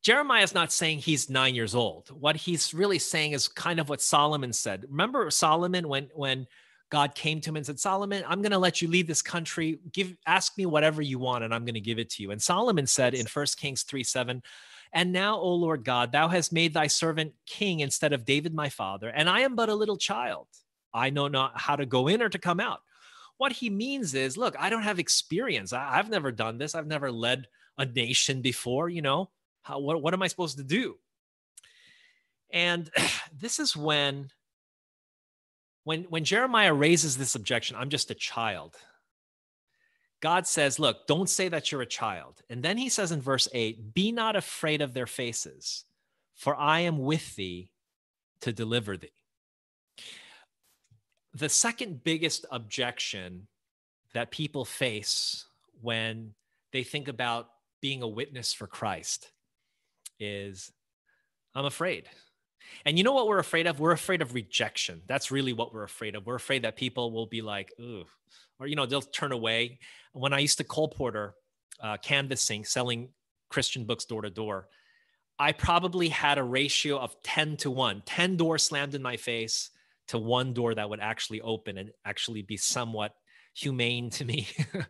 Jeremiah 0.02 0.44
is 0.44 0.54
not 0.54 0.72
saying 0.72 0.98
he's 0.98 1.28
nine 1.28 1.54
years 1.54 1.74
old. 1.74 2.08
What 2.08 2.36
he's 2.36 2.72
really 2.72 2.98
saying 2.98 3.32
is 3.32 3.48
kind 3.48 3.80
of 3.80 3.88
what 3.88 4.00
Solomon 4.00 4.52
said. 4.52 4.84
Remember 4.88 5.30
Solomon 5.30 5.88
when 5.88 6.08
when 6.14 6.46
God 6.90 7.14
came 7.14 7.40
to 7.40 7.50
him 7.50 7.56
and 7.56 7.66
said, 7.66 7.78
Solomon, 7.78 8.24
I'm 8.26 8.40
going 8.40 8.52
to 8.52 8.58
let 8.58 8.80
you 8.80 8.88
lead 8.88 9.06
this 9.06 9.20
country. 9.20 9.78
Give 9.92 10.16
ask 10.26 10.56
me 10.56 10.66
whatever 10.66 11.02
you 11.02 11.18
want, 11.18 11.44
and 11.44 11.54
I'm 11.54 11.64
going 11.64 11.74
to 11.74 11.80
give 11.80 11.98
it 11.98 12.10
to 12.10 12.22
you. 12.22 12.30
And 12.30 12.40
Solomon 12.40 12.86
said 12.86 13.14
in 13.14 13.26
1 13.26 13.46
Kings 13.56 13.82
3 13.82 14.04
7, 14.04 14.42
and 14.92 15.12
now, 15.12 15.38
O 15.38 15.52
Lord 15.54 15.84
God, 15.84 16.12
thou 16.12 16.28
hast 16.28 16.52
made 16.52 16.72
thy 16.72 16.86
servant 16.86 17.34
king 17.44 17.80
instead 17.80 18.14
of 18.14 18.24
David 18.24 18.54
my 18.54 18.70
father, 18.70 19.08
and 19.08 19.28
I 19.28 19.40
am 19.40 19.54
but 19.54 19.68
a 19.68 19.74
little 19.74 19.98
child. 19.98 20.46
I 20.94 21.10
know 21.10 21.28
not 21.28 21.60
how 21.60 21.76
to 21.76 21.84
go 21.84 22.08
in 22.08 22.22
or 22.22 22.30
to 22.30 22.38
come 22.38 22.60
out. 22.60 22.80
What 23.36 23.52
he 23.52 23.68
means 23.68 24.14
is, 24.14 24.38
look, 24.38 24.56
I 24.58 24.70
don't 24.70 24.82
have 24.82 24.98
experience. 24.98 25.72
I, 25.72 25.96
have 25.96 26.08
never 26.08 26.32
done 26.32 26.58
this. 26.58 26.74
I've 26.74 26.86
never 26.86 27.12
led 27.12 27.46
a 27.78 27.86
nation 27.86 28.42
before. 28.42 28.88
You 28.88 29.02
know, 29.02 29.30
how, 29.62 29.78
what, 29.78 30.02
what 30.02 30.14
am 30.14 30.22
I 30.22 30.26
supposed 30.26 30.58
to 30.58 30.64
do? 30.64 30.96
And 32.50 32.90
this 33.40 33.58
is 33.58 33.76
when, 33.76 34.30
when, 35.84 36.04
when 36.04 36.24
Jeremiah 36.24 36.74
raises 36.74 37.16
this 37.16 37.34
objection, 37.34 37.76
I'm 37.76 37.90
just 37.90 38.10
a 38.10 38.14
child. 38.14 38.76
God 40.20 40.46
says, 40.46 40.78
Look, 40.78 41.06
don't 41.06 41.28
say 41.28 41.48
that 41.48 41.70
you're 41.70 41.82
a 41.82 41.86
child. 41.86 42.42
And 42.50 42.62
then 42.62 42.76
he 42.76 42.88
says 42.88 43.12
in 43.12 43.20
verse 43.20 43.48
8, 43.52 43.94
Be 43.94 44.10
not 44.12 44.36
afraid 44.36 44.82
of 44.82 44.94
their 44.94 45.06
faces, 45.06 45.84
for 46.34 46.56
I 46.56 46.80
am 46.80 46.98
with 46.98 47.36
thee 47.36 47.70
to 48.40 48.52
deliver 48.52 48.96
thee. 48.96 49.12
The 51.34 51.48
second 51.48 52.02
biggest 52.02 52.46
objection 52.50 53.46
that 54.14 54.30
people 54.30 54.64
face 54.64 55.44
when 55.80 56.34
they 56.72 56.82
think 56.82 57.06
about 57.06 57.48
being 57.80 58.02
a 58.02 58.08
witness 58.08 58.52
for 58.52 58.66
Christ 58.66 59.30
is, 60.18 60.72
I'm 61.54 61.64
afraid. 61.64 62.08
And 62.84 62.98
you 62.98 63.04
know 63.04 63.12
what 63.12 63.28
we're 63.28 63.38
afraid 63.38 63.66
of? 63.66 63.80
We're 63.80 63.92
afraid 63.92 64.22
of 64.22 64.34
rejection. 64.34 65.02
That's 65.06 65.30
really 65.30 65.52
what 65.52 65.72
we're 65.72 65.84
afraid 65.84 66.14
of. 66.14 66.26
We're 66.26 66.36
afraid 66.36 66.62
that 66.62 66.76
people 66.76 67.12
will 67.12 67.26
be 67.26 67.42
like, 67.42 67.72
ooh, 67.80 68.04
or, 68.60 68.66
you 68.66 68.76
know, 68.76 68.86
they'll 68.86 69.00
turn 69.00 69.32
away. 69.32 69.78
When 70.12 70.32
I 70.32 70.40
used 70.40 70.58
to 70.58 70.64
colporteur, 70.64 71.32
uh, 71.80 71.96
canvassing, 71.98 72.64
selling 72.64 73.10
Christian 73.48 73.84
books 73.84 74.04
door 74.04 74.22
to 74.22 74.30
door, 74.30 74.68
I 75.38 75.52
probably 75.52 76.08
had 76.08 76.38
a 76.38 76.42
ratio 76.42 76.98
of 76.98 77.14
10 77.22 77.58
to 77.58 77.70
1, 77.70 78.02
10 78.04 78.36
doors 78.36 78.64
slammed 78.64 78.94
in 78.94 79.02
my 79.02 79.16
face 79.16 79.70
to 80.08 80.18
one 80.18 80.52
door 80.52 80.74
that 80.74 80.90
would 80.90 81.00
actually 81.00 81.40
open 81.40 81.78
and 81.78 81.90
actually 82.04 82.42
be 82.42 82.56
somewhat 82.56 83.14
humane 83.54 84.10
to 84.10 84.24
me. 84.24 84.48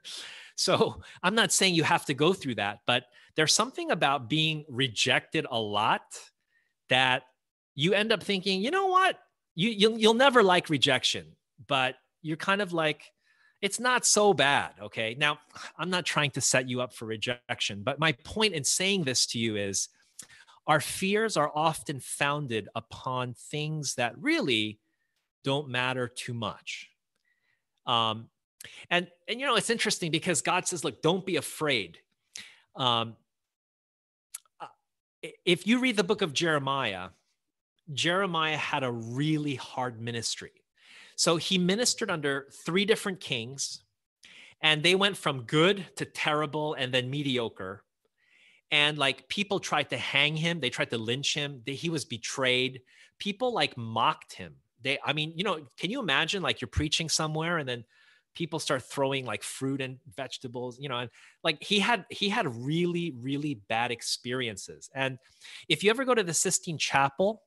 so 0.56 1.00
I'm 1.22 1.34
not 1.34 1.52
saying 1.52 1.74
you 1.74 1.84
have 1.84 2.04
to 2.06 2.14
go 2.14 2.32
through 2.32 2.56
that, 2.56 2.80
but 2.86 3.04
there's 3.36 3.54
something 3.54 3.90
about 3.90 4.28
being 4.28 4.64
rejected 4.68 5.46
a 5.50 5.58
lot 5.58 6.02
that 6.88 7.22
you 7.74 7.94
end 7.94 8.12
up 8.12 8.22
thinking, 8.22 8.60
you 8.60 8.70
know 8.70 8.86
what? 8.86 9.18
You, 9.54 9.70
you'll, 9.70 9.98
you'll 9.98 10.14
never 10.14 10.42
like 10.42 10.70
rejection, 10.70 11.36
but 11.66 11.96
you're 12.22 12.36
kind 12.36 12.60
of 12.60 12.72
like, 12.72 13.12
it's 13.60 13.80
not 13.80 14.04
so 14.04 14.32
bad. 14.32 14.72
Okay. 14.82 15.16
Now, 15.18 15.38
I'm 15.76 15.90
not 15.90 16.04
trying 16.04 16.30
to 16.32 16.40
set 16.40 16.68
you 16.68 16.80
up 16.80 16.92
for 16.92 17.06
rejection, 17.06 17.82
but 17.82 17.98
my 17.98 18.12
point 18.24 18.54
in 18.54 18.64
saying 18.64 19.04
this 19.04 19.26
to 19.26 19.38
you 19.38 19.56
is 19.56 19.88
our 20.66 20.80
fears 20.80 21.36
are 21.36 21.50
often 21.54 21.98
founded 21.98 22.68
upon 22.74 23.34
things 23.34 23.94
that 23.94 24.18
really 24.18 24.78
don't 25.42 25.68
matter 25.68 26.08
too 26.08 26.34
much. 26.34 26.90
Um, 27.86 28.28
and 28.90 29.08
and 29.28 29.40
you 29.40 29.46
know 29.46 29.56
it's 29.56 29.70
interesting 29.70 30.10
because 30.10 30.42
God 30.42 30.66
says, 30.66 30.84
look, 30.84 31.02
don't 31.02 31.24
be 31.24 31.36
afraid. 31.36 31.98
Um, 32.76 33.16
uh, 34.60 34.66
if 35.44 35.66
you 35.66 35.80
read 35.80 35.96
the 35.96 36.04
book 36.04 36.22
of 36.22 36.32
Jeremiah, 36.32 37.08
Jeremiah 37.92 38.56
had 38.56 38.84
a 38.84 38.90
really 38.90 39.54
hard 39.54 40.00
ministry. 40.00 40.52
So 41.16 41.36
he 41.36 41.58
ministered 41.58 42.10
under 42.10 42.46
three 42.64 42.84
different 42.84 43.20
kings, 43.20 43.82
and 44.60 44.82
they 44.82 44.94
went 44.94 45.16
from 45.16 45.42
good 45.42 45.84
to 45.96 46.04
terrible 46.04 46.74
and 46.74 46.94
then 46.94 47.10
mediocre. 47.10 47.82
And 48.70 48.98
like 48.98 49.28
people 49.28 49.58
tried 49.58 49.90
to 49.90 49.96
hang 49.96 50.36
him, 50.36 50.60
they 50.60 50.70
tried 50.70 50.90
to 50.90 50.98
lynch 50.98 51.34
him. 51.34 51.62
He 51.64 51.88
was 51.88 52.04
betrayed. 52.04 52.82
People 53.18 53.52
like 53.52 53.76
mocked 53.76 54.34
him. 54.34 54.54
They, 54.82 54.98
I 55.04 55.12
mean, 55.12 55.32
you 55.34 55.42
know, 55.42 55.66
can 55.76 55.90
you 55.90 56.00
imagine 56.00 56.42
like 56.42 56.60
you're 56.60 56.68
preaching 56.68 57.08
somewhere 57.08 57.58
and 57.58 57.68
then 57.68 57.84
people 58.38 58.60
start 58.60 58.82
throwing 58.84 59.26
like 59.26 59.42
fruit 59.42 59.80
and 59.80 59.98
vegetables, 60.16 60.78
you 60.78 60.88
know, 60.88 60.98
and 60.98 61.10
like 61.42 61.60
he 61.60 61.80
had 61.80 62.06
he 62.08 62.28
had 62.28 62.46
really 62.64 63.12
really 63.20 63.60
bad 63.68 63.90
experiences. 63.90 64.88
And 64.94 65.18
if 65.68 65.82
you 65.82 65.90
ever 65.90 66.04
go 66.04 66.14
to 66.14 66.22
the 66.22 66.32
Sistine 66.32 66.78
Chapel 66.78 67.42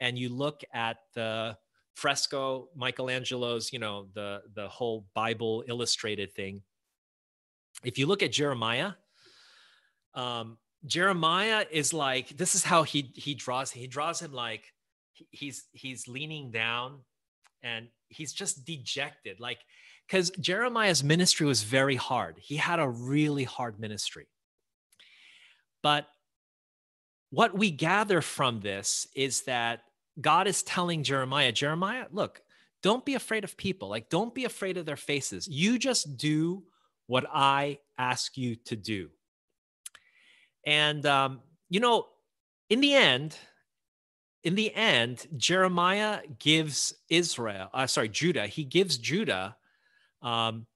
and 0.00 0.18
you 0.18 0.28
look 0.28 0.60
at 0.74 0.98
the 1.14 1.56
fresco 1.94 2.68
michelangelo's 2.74 3.70
you 3.70 3.78
know 3.78 4.08
the 4.14 4.40
the 4.54 4.66
whole 4.66 5.04
bible 5.14 5.62
illustrated 5.68 6.32
thing 6.34 6.62
if 7.84 7.98
you 7.98 8.06
look 8.06 8.22
at 8.22 8.32
jeremiah 8.32 8.92
um 10.14 10.56
jeremiah 10.86 11.66
is 11.70 11.92
like 11.92 12.30
this 12.30 12.54
is 12.54 12.64
how 12.64 12.82
he 12.82 13.12
he 13.14 13.34
draws 13.34 13.70
he 13.70 13.86
draws 13.86 14.20
him 14.20 14.32
like 14.32 14.72
he's 15.30 15.64
he's 15.72 16.08
leaning 16.08 16.50
down 16.50 17.00
and 17.62 17.88
he's 18.08 18.32
just 18.32 18.64
dejected 18.64 19.38
like 19.38 19.58
because 20.06 20.30
jeremiah's 20.30 21.02
ministry 21.02 21.46
was 21.46 21.62
very 21.62 21.96
hard 21.96 22.36
he 22.38 22.56
had 22.56 22.78
a 22.78 22.88
really 22.88 23.44
hard 23.44 23.78
ministry 23.80 24.26
but 25.82 26.06
what 27.30 27.56
we 27.56 27.70
gather 27.70 28.20
from 28.20 28.60
this 28.60 29.06
is 29.16 29.42
that 29.42 29.82
God 30.20 30.46
is 30.46 30.62
telling 30.62 31.02
Jeremiah, 31.02 31.50
Jeremiah, 31.50 32.04
look, 32.12 32.42
don't 32.82 33.04
be 33.04 33.14
afraid 33.14 33.44
of 33.44 33.56
people. 33.56 33.88
Like, 33.88 34.10
don't 34.10 34.34
be 34.34 34.44
afraid 34.44 34.76
of 34.76 34.86
their 34.86 34.96
faces. 34.96 35.48
You 35.48 35.78
just 35.78 36.16
do 36.16 36.64
what 37.06 37.24
I 37.32 37.78
ask 37.96 38.36
you 38.36 38.56
to 38.66 38.76
do. 38.76 39.08
And, 40.66 41.04
um, 41.06 41.40
you 41.70 41.80
know, 41.80 42.06
in 42.68 42.80
the 42.80 42.92
end, 42.92 43.36
in 44.44 44.54
the 44.54 44.74
end, 44.74 45.26
Jeremiah 45.36 46.20
gives 46.38 46.92
Israel, 47.08 47.68
uh, 47.72 47.86
sorry, 47.86 48.08
Judah, 48.08 48.46
he 48.46 48.64
gives 48.64 48.98
Judah 48.98 49.56
um, 50.22 50.66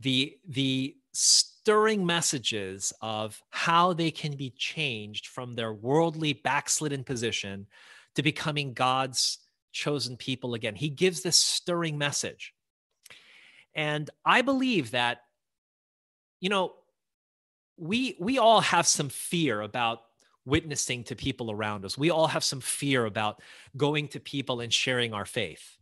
the, 0.00 0.36
the 0.48 0.96
stirring 1.12 2.04
messages 2.04 2.92
of 3.00 3.42
how 3.50 3.92
they 3.92 4.10
can 4.10 4.36
be 4.36 4.50
changed 4.50 5.26
from 5.26 5.54
their 5.54 5.72
worldly 5.72 6.32
backslidden 6.32 7.04
position 7.04 7.66
to 8.14 8.22
becoming 8.22 8.72
God's 8.72 9.38
chosen 9.72 10.16
people 10.16 10.54
again. 10.54 10.74
He 10.74 10.88
gives 10.88 11.22
this 11.22 11.38
stirring 11.38 11.98
message. 11.98 12.54
And 13.74 14.08
I 14.24 14.42
believe 14.42 14.92
that, 14.92 15.22
you 16.40 16.48
know, 16.48 16.74
we 17.76 18.16
we 18.18 18.38
all 18.38 18.62
have 18.62 18.86
some 18.86 19.10
fear 19.10 19.60
about 19.60 20.00
witnessing 20.46 21.04
to 21.04 21.16
people 21.16 21.50
around 21.50 21.84
us. 21.84 21.98
We 21.98 22.10
all 22.10 22.28
have 22.28 22.44
some 22.44 22.60
fear 22.60 23.04
about 23.04 23.42
going 23.76 24.08
to 24.08 24.20
people 24.20 24.60
and 24.60 24.72
sharing 24.72 25.12
our 25.12 25.26
faith. 25.26 25.76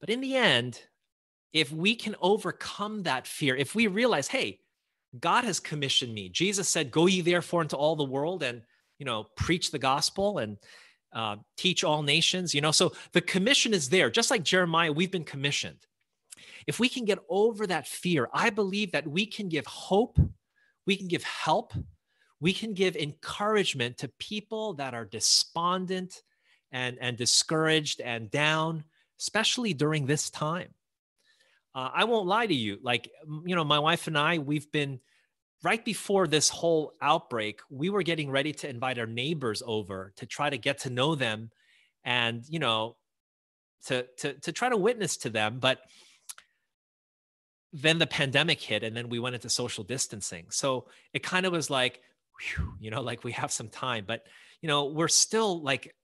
But 0.00 0.10
in 0.10 0.20
the 0.20 0.34
end, 0.34 0.80
if 1.56 1.72
we 1.72 1.94
can 1.94 2.14
overcome 2.20 3.02
that 3.04 3.26
fear, 3.26 3.56
if 3.56 3.74
we 3.74 3.86
realize, 3.86 4.28
hey, 4.28 4.60
God 5.18 5.44
has 5.44 5.58
commissioned 5.58 6.12
me. 6.12 6.28
Jesus 6.28 6.68
said, 6.68 6.90
"Go 6.90 7.06
ye 7.06 7.22
therefore 7.22 7.62
into 7.62 7.76
all 7.76 7.96
the 7.96 8.04
world 8.04 8.42
and, 8.42 8.62
you 8.98 9.06
know, 9.06 9.24
preach 9.36 9.70
the 9.70 9.78
gospel 9.78 10.38
and 10.38 10.58
uh, 11.12 11.36
teach 11.56 11.82
all 11.82 12.02
nations. 12.02 12.54
You 12.54 12.60
know, 12.60 12.70
so 12.70 12.92
the 13.12 13.22
commission 13.22 13.72
is 13.72 13.88
there. 13.88 14.10
Just 14.10 14.30
like 14.30 14.42
Jeremiah, 14.42 14.92
we've 14.92 15.10
been 15.10 15.24
commissioned. 15.24 15.78
If 16.66 16.78
we 16.78 16.88
can 16.88 17.04
get 17.04 17.18
over 17.28 17.66
that 17.66 17.86
fear, 17.86 18.28
I 18.32 18.50
believe 18.50 18.92
that 18.92 19.06
we 19.06 19.24
can 19.24 19.48
give 19.48 19.66
hope, 19.66 20.18
we 20.84 20.96
can 20.96 21.08
give 21.08 21.22
help, 21.22 21.72
we 22.40 22.52
can 22.52 22.74
give 22.74 22.96
encouragement 22.96 23.96
to 23.98 24.08
people 24.18 24.74
that 24.74 24.92
are 24.92 25.06
despondent 25.06 26.22
and, 26.72 26.98
and 27.00 27.16
discouraged 27.16 28.02
and 28.02 28.30
down, 28.30 28.84
especially 29.18 29.72
during 29.72 30.04
this 30.04 30.28
time. 30.28 30.74
Uh, 31.76 31.90
I 31.94 32.04
won't 32.04 32.26
lie 32.26 32.46
to 32.46 32.54
you. 32.54 32.78
Like, 32.82 33.10
you 33.44 33.54
know, 33.54 33.64
my 33.64 33.78
wife 33.78 34.06
and 34.06 34.16
I, 34.16 34.38
we've 34.38 34.72
been 34.72 34.98
right 35.62 35.84
before 35.84 36.26
this 36.26 36.48
whole 36.48 36.94
outbreak, 37.02 37.60
we 37.68 37.90
were 37.90 38.02
getting 38.02 38.30
ready 38.30 38.52
to 38.54 38.68
invite 38.68 38.98
our 38.98 39.06
neighbors 39.06 39.62
over 39.66 40.14
to 40.16 40.24
try 40.24 40.48
to 40.48 40.56
get 40.56 40.78
to 40.78 40.90
know 40.90 41.14
them 41.14 41.50
and, 42.02 42.44
you 42.48 42.58
know, 42.58 42.96
to 43.86 44.06
to 44.18 44.32
to 44.32 44.52
try 44.52 44.70
to 44.70 44.76
witness 44.76 45.18
to 45.18 45.30
them, 45.30 45.58
but 45.60 45.80
then 47.74 47.98
the 47.98 48.06
pandemic 48.06 48.58
hit 48.60 48.82
and 48.82 48.96
then 48.96 49.10
we 49.10 49.18
went 49.18 49.34
into 49.34 49.50
social 49.50 49.84
distancing. 49.84 50.46
So 50.48 50.86
it 51.12 51.22
kind 51.22 51.44
of 51.44 51.52
was 51.52 51.68
like, 51.68 52.00
whew, 52.40 52.72
you 52.80 52.90
know, 52.90 53.02
like 53.02 53.22
we 53.22 53.32
have 53.32 53.52
some 53.52 53.68
time, 53.68 54.04
but 54.06 54.24
you 54.62 54.66
know, 54.66 54.86
we're 54.86 55.08
still 55.08 55.62
like 55.62 55.94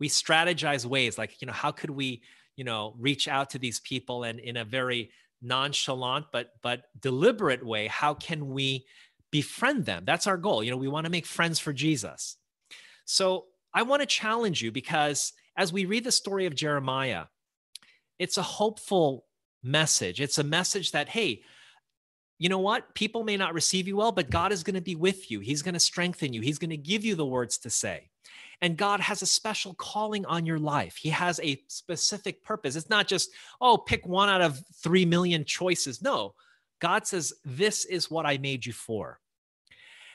we 0.00 0.08
strategize 0.08 0.84
ways 0.84 1.18
like, 1.18 1.40
you 1.40 1.46
know, 1.46 1.52
how 1.52 1.70
could 1.70 1.90
we, 1.90 2.22
you 2.60 2.64
know, 2.64 2.94
reach 2.98 3.26
out 3.26 3.48
to 3.48 3.58
these 3.58 3.80
people 3.80 4.24
and 4.24 4.38
in 4.38 4.58
a 4.58 4.66
very 4.66 5.12
nonchalant 5.40 6.26
but 6.30 6.50
but 6.60 6.82
deliberate 7.00 7.64
way 7.64 7.86
how 7.86 8.12
can 8.12 8.50
we 8.50 8.84
befriend 9.30 9.86
them? 9.86 10.02
That's 10.04 10.26
our 10.26 10.36
goal. 10.36 10.62
You 10.62 10.70
know 10.70 10.76
we 10.76 10.86
want 10.86 11.06
to 11.06 11.10
make 11.10 11.24
friends 11.24 11.58
for 11.58 11.72
jesus. 11.72 12.36
So 13.06 13.46
i 13.72 13.80
want 13.82 14.02
to 14.02 14.06
challenge 14.06 14.60
you 14.60 14.70
because 14.70 15.32
as 15.56 15.72
we 15.72 15.86
read 15.86 16.04
the 16.04 16.12
story 16.12 16.44
of 16.44 16.54
jeremiah 16.54 17.24
it's 18.18 18.36
a 18.36 18.42
hopeful 18.42 19.24
message. 19.62 20.20
It's 20.20 20.36
a 20.36 20.44
message 20.44 20.92
that 20.92 21.08
hey 21.08 21.40
you 22.38 22.50
know 22.50 22.58
what? 22.58 22.94
People 22.94 23.22
may 23.24 23.38
not 23.38 23.54
receive 23.54 23.88
you 23.88 23.96
well 23.96 24.12
but 24.12 24.28
god 24.28 24.52
is 24.52 24.62
going 24.62 24.74
to 24.82 24.82
be 24.82 24.96
with 24.96 25.30
you. 25.30 25.40
He's 25.40 25.62
going 25.62 25.78
to 25.80 25.80
strengthen 25.80 26.34
you. 26.34 26.42
He's 26.42 26.58
going 26.58 26.76
to 26.78 26.88
give 26.92 27.06
you 27.06 27.14
the 27.14 27.24
words 27.24 27.56
to 27.60 27.70
say 27.70 28.09
And 28.62 28.76
God 28.76 29.00
has 29.00 29.22
a 29.22 29.26
special 29.26 29.74
calling 29.74 30.26
on 30.26 30.44
your 30.46 30.58
life. 30.58 30.96
He 30.96 31.10
has 31.10 31.40
a 31.40 31.62
specific 31.68 32.42
purpose. 32.42 32.76
It's 32.76 32.90
not 32.90 33.08
just, 33.08 33.30
oh, 33.60 33.78
pick 33.78 34.06
one 34.06 34.28
out 34.28 34.42
of 34.42 34.62
3 34.82 35.04
million 35.06 35.44
choices. 35.44 36.02
No, 36.02 36.34
God 36.80 37.06
says, 37.06 37.32
this 37.44 37.84
is 37.84 38.10
what 38.10 38.26
I 38.26 38.38
made 38.38 38.66
you 38.66 38.72
for. 38.72 39.18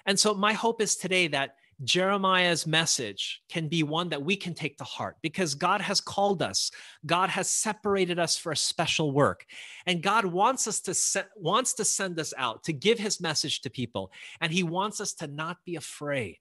And 0.05 0.19
so 0.19 0.33
my 0.33 0.53
hope 0.53 0.81
is 0.81 0.95
today 0.95 1.27
that 1.29 1.55
Jeremiah's 1.83 2.65
message 2.65 3.41
can 3.49 3.67
be 3.67 3.83
one 3.83 4.09
that 4.09 4.23
we 4.23 4.37
can 4.37 4.53
take 4.53 4.77
to 4.77 4.83
heart 4.85 5.17
because 5.21 5.55
God 5.55 5.81
has 5.81 5.99
called 5.99 6.41
us. 6.41 6.71
God 7.05 7.29
has 7.29 7.49
separated 7.49 8.17
us 8.17 8.37
for 8.37 8.51
a 8.53 8.57
special 8.57 9.11
work. 9.11 9.45
And 9.85 10.01
God 10.01 10.25
wants 10.25 10.67
us 10.67 10.79
to 10.81 10.93
se- 10.93 11.25
wants 11.35 11.73
to 11.73 11.85
send 11.85 12.17
us 12.19 12.33
out 12.37 12.63
to 12.65 12.73
give 12.73 12.97
his 12.97 13.19
message 13.19 13.61
to 13.61 13.69
people 13.69 14.11
and 14.39 14.53
he 14.53 14.63
wants 14.63 15.01
us 15.01 15.13
to 15.15 15.27
not 15.27 15.57
be 15.65 15.75
afraid. 15.75 16.37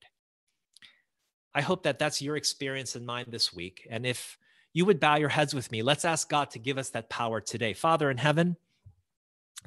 I 1.55 1.61
hope 1.61 1.85
that 1.85 1.99
that's 1.99 2.21
your 2.21 2.37
experience 2.37 2.97
in 2.97 3.07
mind 3.07 3.29
this 3.31 3.55
week. 3.55 3.87
And 3.89 4.05
if 4.05 4.39
you 4.73 4.85
would 4.85 4.99
bow 4.99 5.17
your 5.17 5.29
heads 5.29 5.55
with 5.55 5.71
me, 5.71 5.83
let's 5.83 6.05
ask 6.05 6.29
God 6.29 6.51
to 6.51 6.59
give 6.59 6.79
us 6.79 6.91
that 6.91 7.09
power 7.09 7.41
today. 7.41 7.75
Father 7.75 8.11
in 8.11 8.17
heaven, 8.19 8.57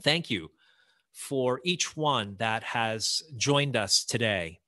thank 0.01 0.29
you 0.29 0.51
for 1.13 1.61
each 1.63 1.95
one 1.95 2.35
that 2.39 2.63
has 2.63 3.23
joined 3.37 3.75
us 3.75 4.03
today. 4.03 4.59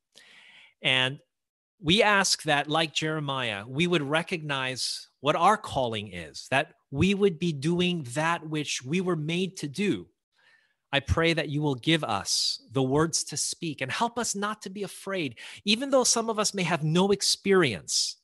And 0.82 1.20
we 1.82 2.02
ask 2.02 2.44
that, 2.44 2.70
like 2.70 2.94
Jeremiah, 2.94 3.66
we 3.68 3.86
would 3.86 4.02
recognize 4.02 5.08
what 5.20 5.36
our 5.36 5.58
calling 5.58 6.14
is, 6.14 6.48
that 6.52 6.74
we 6.92 7.14
would 7.14 7.38
be 7.38 7.54
doing 7.54 8.08
that 8.14 8.48
which 8.48 8.84
we 8.84 9.02
were 9.02 9.16
made 9.16 9.58
to 9.58 9.68
do. 9.68 10.08
I 10.92 11.00
pray 11.00 11.34
that 11.34 11.50
you 11.50 11.62
will 11.62 11.76
give 11.76 12.04
us 12.04 12.62
the 12.72 12.82
words 12.82 13.24
to 13.26 13.38
speak 13.38 13.82
and 13.82 13.92
help 13.92 14.18
us 14.18 14.36
not 14.36 14.62
to 14.64 14.70
be 14.70 14.84
afraid, 14.84 15.38
even 15.64 15.92
though 15.92 16.04
some 16.04 16.30
of 16.30 16.40
us 16.40 16.54
may 16.54 16.64
have 16.64 16.84
no 16.84 17.12
experience. 17.12 18.18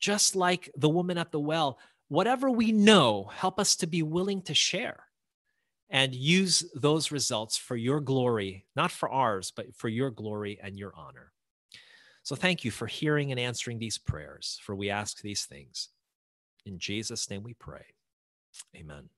Just 0.00 0.36
like 0.36 0.70
the 0.76 0.88
woman 0.88 1.18
at 1.18 1.32
the 1.32 1.40
well, 1.40 1.78
whatever 2.08 2.50
we 2.50 2.72
know, 2.72 3.24
help 3.34 3.58
us 3.58 3.74
to 3.76 3.86
be 3.86 4.02
willing 4.02 4.42
to 4.42 4.54
share 4.54 5.04
and 5.90 6.14
use 6.14 6.64
those 6.74 7.10
results 7.10 7.56
for 7.56 7.74
your 7.74 8.00
glory, 8.00 8.66
not 8.76 8.90
for 8.90 9.08
ours, 9.08 9.52
but 9.54 9.74
for 9.74 9.88
your 9.88 10.10
glory 10.10 10.58
and 10.62 10.78
your 10.78 10.92
honor. 10.94 11.32
So 12.22 12.36
thank 12.36 12.64
you 12.64 12.70
for 12.70 12.86
hearing 12.86 13.30
and 13.30 13.40
answering 13.40 13.78
these 13.78 13.96
prayers, 13.96 14.60
for 14.62 14.74
we 14.74 14.90
ask 14.90 15.22
these 15.22 15.46
things. 15.46 15.88
In 16.66 16.78
Jesus' 16.78 17.30
name 17.30 17.42
we 17.42 17.54
pray. 17.54 17.86
Amen. 18.76 19.08